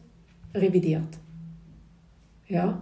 [0.54, 1.18] revidiert.
[2.48, 2.80] Ja,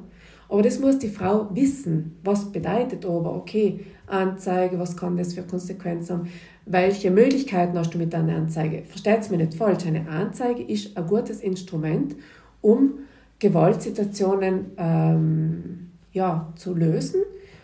[0.50, 5.44] aber das muss die Frau wissen, was bedeutet aber, okay, Anzeige, was kann das für
[5.44, 6.30] Konsequenzen haben,
[6.66, 8.84] welche Möglichkeiten hast du mit deiner Anzeige.
[8.84, 12.16] Versteht es mir nicht falsch, eine Anzeige ist ein gutes Instrument,
[12.62, 13.00] um
[13.40, 17.22] Gewaltsituationen ähm, ja, zu lösen,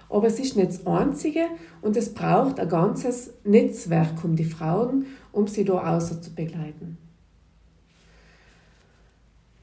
[0.10, 1.42] aber es ist nicht das Einzige
[1.82, 6.98] und es braucht ein ganzes Netzwerk um die Frauen, um sie da außer zu begleiten.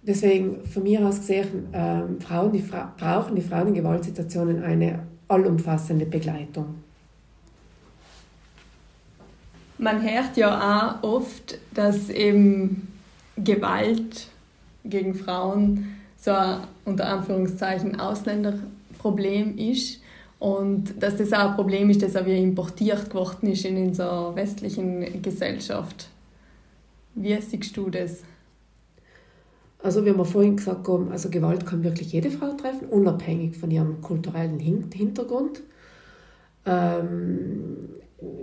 [0.03, 5.07] Deswegen von mir aus gesehen, ähm, Frauen, die Fra brauchen die Frauen in Gewaltsituationen eine
[5.33, 6.75] allumfassende Begleitung.
[9.79, 12.89] Man hört ja auch oft, dass eben
[13.37, 14.29] Gewalt
[14.85, 20.01] gegen Frauen so ein unter Anführungszeichen Ausländerproblem ist
[20.39, 25.23] und dass das auch ein Problem ist, das auch importiert geworden ist in unserer westlichen
[25.23, 26.09] Gesellschaft.
[27.15, 28.23] Wie siehst du das?
[29.83, 33.71] Also wie wir vorhin gesagt haben, also Gewalt kann wirklich jede Frau treffen, unabhängig von
[33.71, 35.63] ihrem kulturellen Hintergrund.
[36.65, 37.89] Ähm,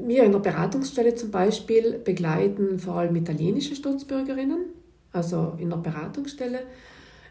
[0.06, 4.66] wir in der Beratungsstelle zum Beispiel begleiten vor allem italienische Staatsbürgerinnen,
[5.14, 6.64] also in der Beratungsstelle.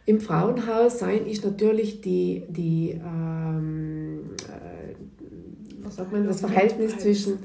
[0.07, 4.95] Im Frauenhaus sein ist natürlich die, die ähm, äh,
[5.83, 7.41] was sagt man, das Verhältnis zwischen,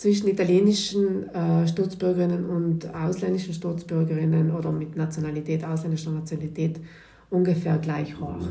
[0.00, 6.80] zwischen italienischen äh, Staatsbürgerinnen und ausländischen Staatsbürgerinnen oder mit Nationalität, ausländischer Nationalität
[7.28, 8.48] ungefähr gleich hoch.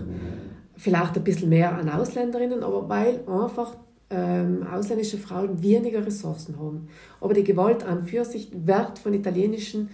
[0.78, 3.78] Vielleicht ein bisschen mehr an Ausländerinnen, aber weil einfach
[4.12, 6.88] ähm, ausländische Frauen weniger Ressourcen haben.
[7.20, 9.90] Aber die Gewalt an für sich wird von italienischen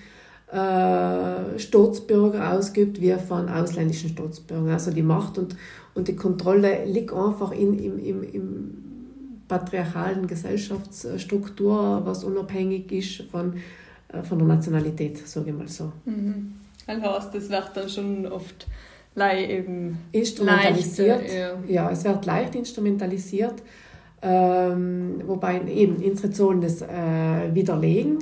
[0.52, 4.74] äh, Staatsbürger ausgibt wie von ausländischen Staatsbürgern.
[4.74, 5.56] Also die Macht und,
[5.94, 8.85] und die Kontrolle liegt einfach in, im, im, im
[9.48, 13.56] patriarchalen Gesellschaftsstruktur, was unabhängig ist von,
[14.10, 15.92] äh, von der Nationalität, sage ich mal so.
[16.06, 16.56] Mhm.
[16.88, 17.02] Also
[17.34, 18.68] das wird dann schon oft
[19.18, 21.22] eben instrumentalisiert.
[21.22, 21.58] Leichter, ja.
[21.68, 21.90] ja.
[21.90, 23.56] es wird leicht instrumentalisiert,
[24.22, 28.20] ähm, wobei eben unsere Zahlen das äh, widerlegen.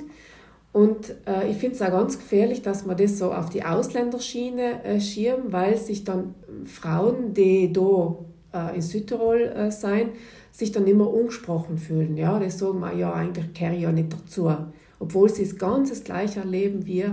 [0.72, 4.84] Und äh, ich finde es auch ganz gefährlich, dass man das so auf die Ausländerschiene
[4.84, 6.34] äh, schirmen, weil sich dann
[6.66, 8.16] Frauen, die da
[8.54, 10.10] äh, in Südtirol äh, sein,
[10.54, 12.16] sich dann immer ungesprochen fühlen.
[12.16, 14.56] Ja, die sagen wir, ja, eigentlich kehre ich ja nicht dazu.
[15.00, 17.06] Obwohl sie das ganz das Gleiche erleben wie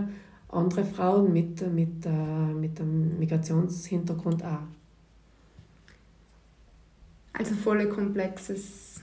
[0.51, 4.59] andere Frauen mit, mit, äh, mit einem Migrationshintergrund auch.
[7.33, 9.01] Also voll komplexes,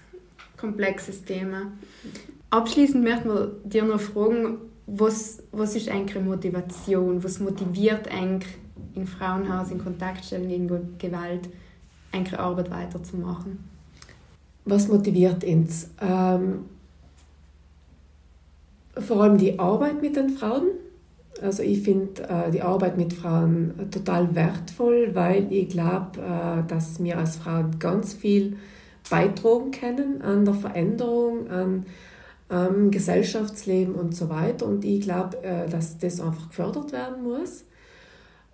[0.56, 1.72] komplexes Thema.
[2.52, 7.24] Abschließend möchten wir dir noch fragen, was, was ist eigentlich Motivation?
[7.24, 8.56] Was motiviert eigentlich
[8.94, 11.50] in Frauenhaus, in Kontaktstellen gegen Gewalt,
[12.12, 13.77] eigentlich Arbeit weiterzumachen?
[14.68, 15.90] Was motiviert uns?
[16.02, 16.66] Ähm,
[19.00, 20.68] vor allem die Arbeit mit den Frauen.
[21.42, 27.02] Also ich finde äh, die Arbeit mit Frauen total wertvoll, weil ich glaube, äh, dass
[27.02, 28.58] wir als Frauen ganz viel
[29.10, 31.86] beitragen können an der Veränderung, an
[32.50, 34.66] ähm, Gesellschaftsleben und so weiter.
[34.66, 37.64] Und ich glaube, äh, dass das einfach gefördert werden muss.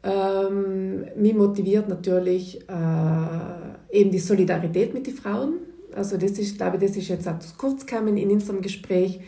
[0.03, 5.72] Ähm, mich motiviert natürlich äh, eben die Solidarität mit den Frauen.
[5.95, 9.21] Also das ist, glaube ich, das ist jetzt auch zu kurz gekommen in unserem Gespräch.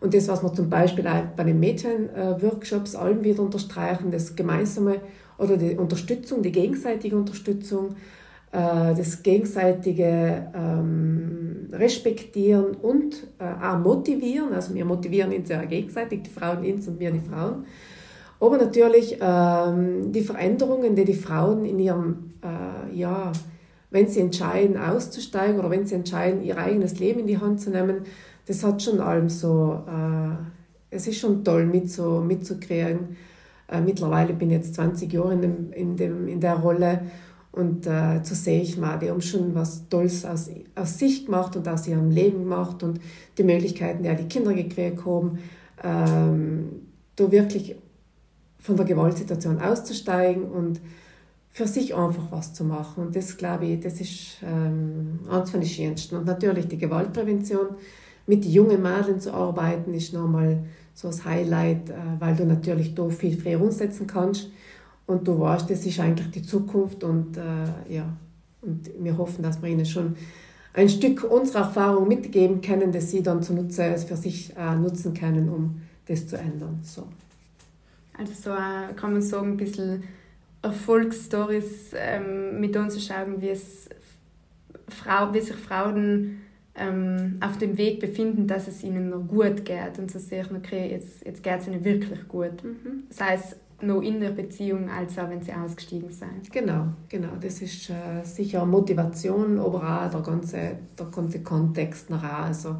[0.00, 5.00] Und das, was wir zum Beispiel auch bei den Mädchen-Workshops allen wieder unterstreichen, das gemeinsame
[5.38, 7.96] oder die Unterstützung, die gegenseitige Unterstützung,
[8.52, 14.52] äh, das gegenseitige ähm, Respektieren und äh, auch motivieren.
[14.52, 17.66] Also wir motivieren uns ja gegenseitig, die Frauen uns und wir die Frauen.
[18.40, 23.32] Aber natürlich ähm, die Veränderungen, die die Frauen in ihrem, äh, ja,
[23.90, 27.70] wenn sie entscheiden, auszusteigen oder wenn sie entscheiden, ihr eigenes Leben in die Hand zu
[27.70, 28.02] nehmen,
[28.46, 33.16] das hat schon allem so, äh, es ist schon toll mit so, mitzukriegen.
[33.68, 37.02] Äh, mittlerweile bin ich jetzt 20 Jahre in, dem, in, dem, in der Rolle
[37.52, 41.56] und äh, zu sehen, ich mal, die haben schon was Tolles aus, aus sich gemacht
[41.56, 43.00] und aus ihrem Leben gemacht und
[43.36, 45.38] die Möglichkeiten, die auch die Kinder gekriegt haben,
[45.82, 46.68] ähm,
[47.16, 47.76] da wirklich
[48.58, 50.80] von der Gewaltsituation auszusteigen und
[51.58, 53.06] für sich einfach was zu machen.
[53.06, 56.14] Und das, glaube ich, das ist ähm, eines von den schönsten.
[56.14, 57.70] Und natürlich die Gewaltprävention,
[58.28, 60.62] mit jungen Mädchen zu arbeiten, ist nochmal
[60.94, 64.50] so das Highlight, äh, weil du natürlich da viel früher umsetzen kannst
[65.06, 68.04] und du weißt, das ist eigentlich die Zukunft und äh, ja,
[68.62, 70.14] und wir hoffen, dass wir ihnen schon
[70.74, 75.48] ein Stück unserer Erfahrung mitgeben können, dass sie dann zunutze, für sich äh, nutzen können,
[75.48, 76.78] um das zu ändern.
[76.84, 77.08] So.
[78.16, 80.04] Also so äh, kann man sagen, ein bisschen
[80.62, 83.88] Erfolgsstories ähm, mit uns zu schauen, wie, es
[84.88, 86.40] Frau, wie sich Frauen
[86.74, 90.46] ähm, auf dem Weg befinden, dass es ihnen noch gut geht und zu so sehen,
[90.56, 92.62] okay, jetzt, jetzt geht es ihnen wirklich gut.
[92.62, 93.04] Mhm.
[93.08, 96.50] Das heißt, noch in der Beziehung, als auch wenn sie ausgestiegen sind.
[96.50, 97.28] Genau, genau.
[97.40, 102.76] Das ist äh, sicher Motivation, aber auch der ganze, der ganze Kontext nach also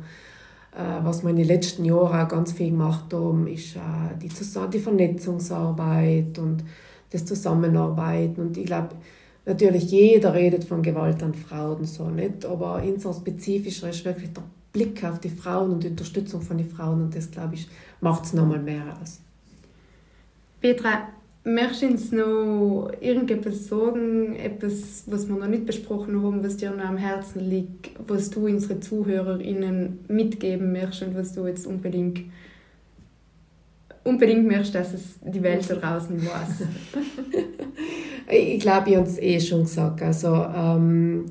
[0.76, 3.80] äh, was wir in den letzten Jahren auch ganz viel gemacht haben, ist äh,
[4.20, 6.64] die, die Vernetzungsarbeit und
[7.11, 8.40] das Zusammenarbeiten.
[8.40, 8.90] Und ich glaube,
[9.46, 14.44] natürlich jeder redet von Gewalt an Frauen so nicht, aber unser spezifischer ist wirklich der
[14.72, 17.68] Blick auf die Frauen und die Unterstützung von den Frauen und das, glaube ich,
[18.01, 19.20] macht es nochmal mehr aus.
[20.60, 21.09] Petra,
[21.44, 26.70] möchtest du uns noch irgendetwas sagen, etwas, was wir noch nicht besprochen haben, was dir
[26.70, 32.20] noch am Herzen liegt, was du unseren ZuhörerInnen mitgeben möchtest und was du jetzt unbedingt,
[34.09, 36.66] unbedingt möchtest, dass es die Welt da draußen weiß?
[38.30, 40.02] ich glaube, ich habe es eh schon gesagt.
[40.02, 41.26] Also, ähm,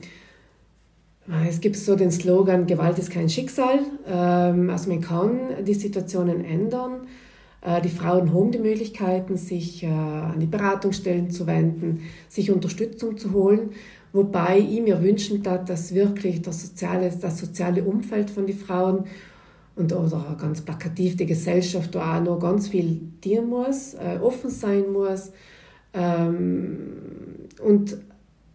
[1.49, 3.80] es gibt so den Slogan, Gewalt ist kein Schicksal.
[4.08, 7.08] Ähm, also man kann die Situationen ändern.
[7.62, 13.18] Äh, die Frauen haben die Möglichkeiten, sich äh, an die Beratungsstellen zu wenden, sich Unterstützung
[13.18, 13.72] zu holen.
[14.14, 19.04] Wobei ich mir wünschen darf, dass wirklich das soziale, das soziale Umfeld von den Frauen
[19.78, 24.49] und oder ganz plakativ die Gesellschaft da auch noch ganz viel dienen muss, äh, offen
[24.49, 25.32] sein muss
[25.94, 26.94] ähm,
[27.64, 27.98] und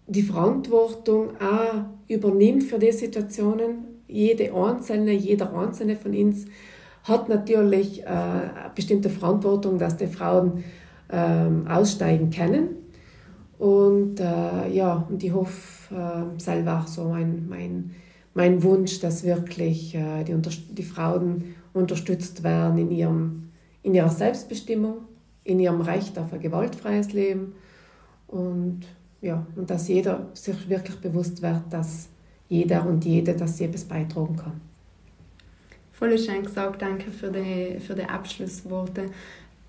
[0.07, 3.85] die Verantwortung auch übernimmt für die Situationen.
[4.09, 6.47] Jede Einzelne, jeder Einzelne von uns
[7.05, 10.65] hat natürlich äh, eine bestimmte Verantwortung, dass die Frauen
[11.11, 12.77] ähm, aussteigen können.
[13.59, 17.91] Und äh, ja, und ich hoffe äh, selber auch so mein, mein,
[18.35, 20.35] mein Wunsch, dass wirklich äh, die,
[20.71, 23.51] die Frauen unterstützt werden in, ihrem,
[23.83, 24.99] in ihrer Selbstbestimmung
[25.45, 27.55] in ihrem Recht auf ein gewaltfreies Leben
[28.29, 28.83] und,
[29.21, 32.09] ja, und dass jeder sich wirklich bewusst wird, dass
[32.49, 34.61] jeder und jede, dass sie etwas beitragen kann.
[35.93, 39.07] Voll schön gesagt, danke für die, für die Abschlussworte.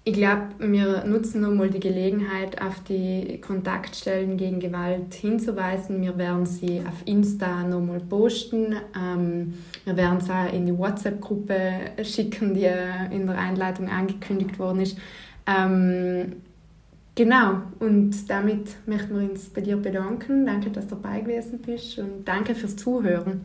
[0.05, 6.01] Ich glaube, wir nutzen nochmal die Gelegenheit, auf die Kontaktstellen gegen Gewalt hinzuweisen.
[6.01, 8.75] Wir werden sie auf Insta nochmal posten.
[8.99, 9.53] Ähm,
[9.85, 12.67] wir werden es auch in die WhatsApp-Gruppe schicken, die
[13.15, 14.97] in der Einleitung angekündigt worden ist.
[15.47, 16.33] Ähm,
[17.15, 20.45] genau, und damit möchten wir uns bei dir bedanken.
[20.45, 23.39] Danke, dass du dabei gewesen bist und danke fürs Zuhören.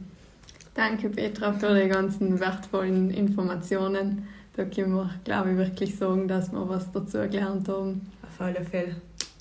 [0.75, 4.27] Danke, Petra, für die ganzen wertvollen Informationen.
[4.59, 8.11] Da können wir, glaube ich, wirklich sagen, dass wir was dazu gelernt haben.
[8.23, 8.97] Auf alle Fälle.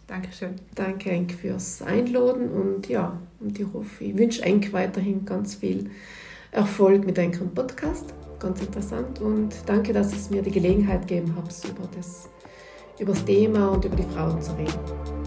[0.06, 0.54] Dankeschön.
[0.76, 5.90] Danke, Enk, fürs Einladen und ja, und ich hoffe, ich wünsche Enk weiterhin ganz viel
[6.52, 8.14] Erfolg mit Enk Podcast.
[8.38, 12.30] Ganz interessant und danke, dass es mir die Gelegenheit gegeben habt, über das,
[13.00, 15.27] über das Thema und über die Frauen zu reden.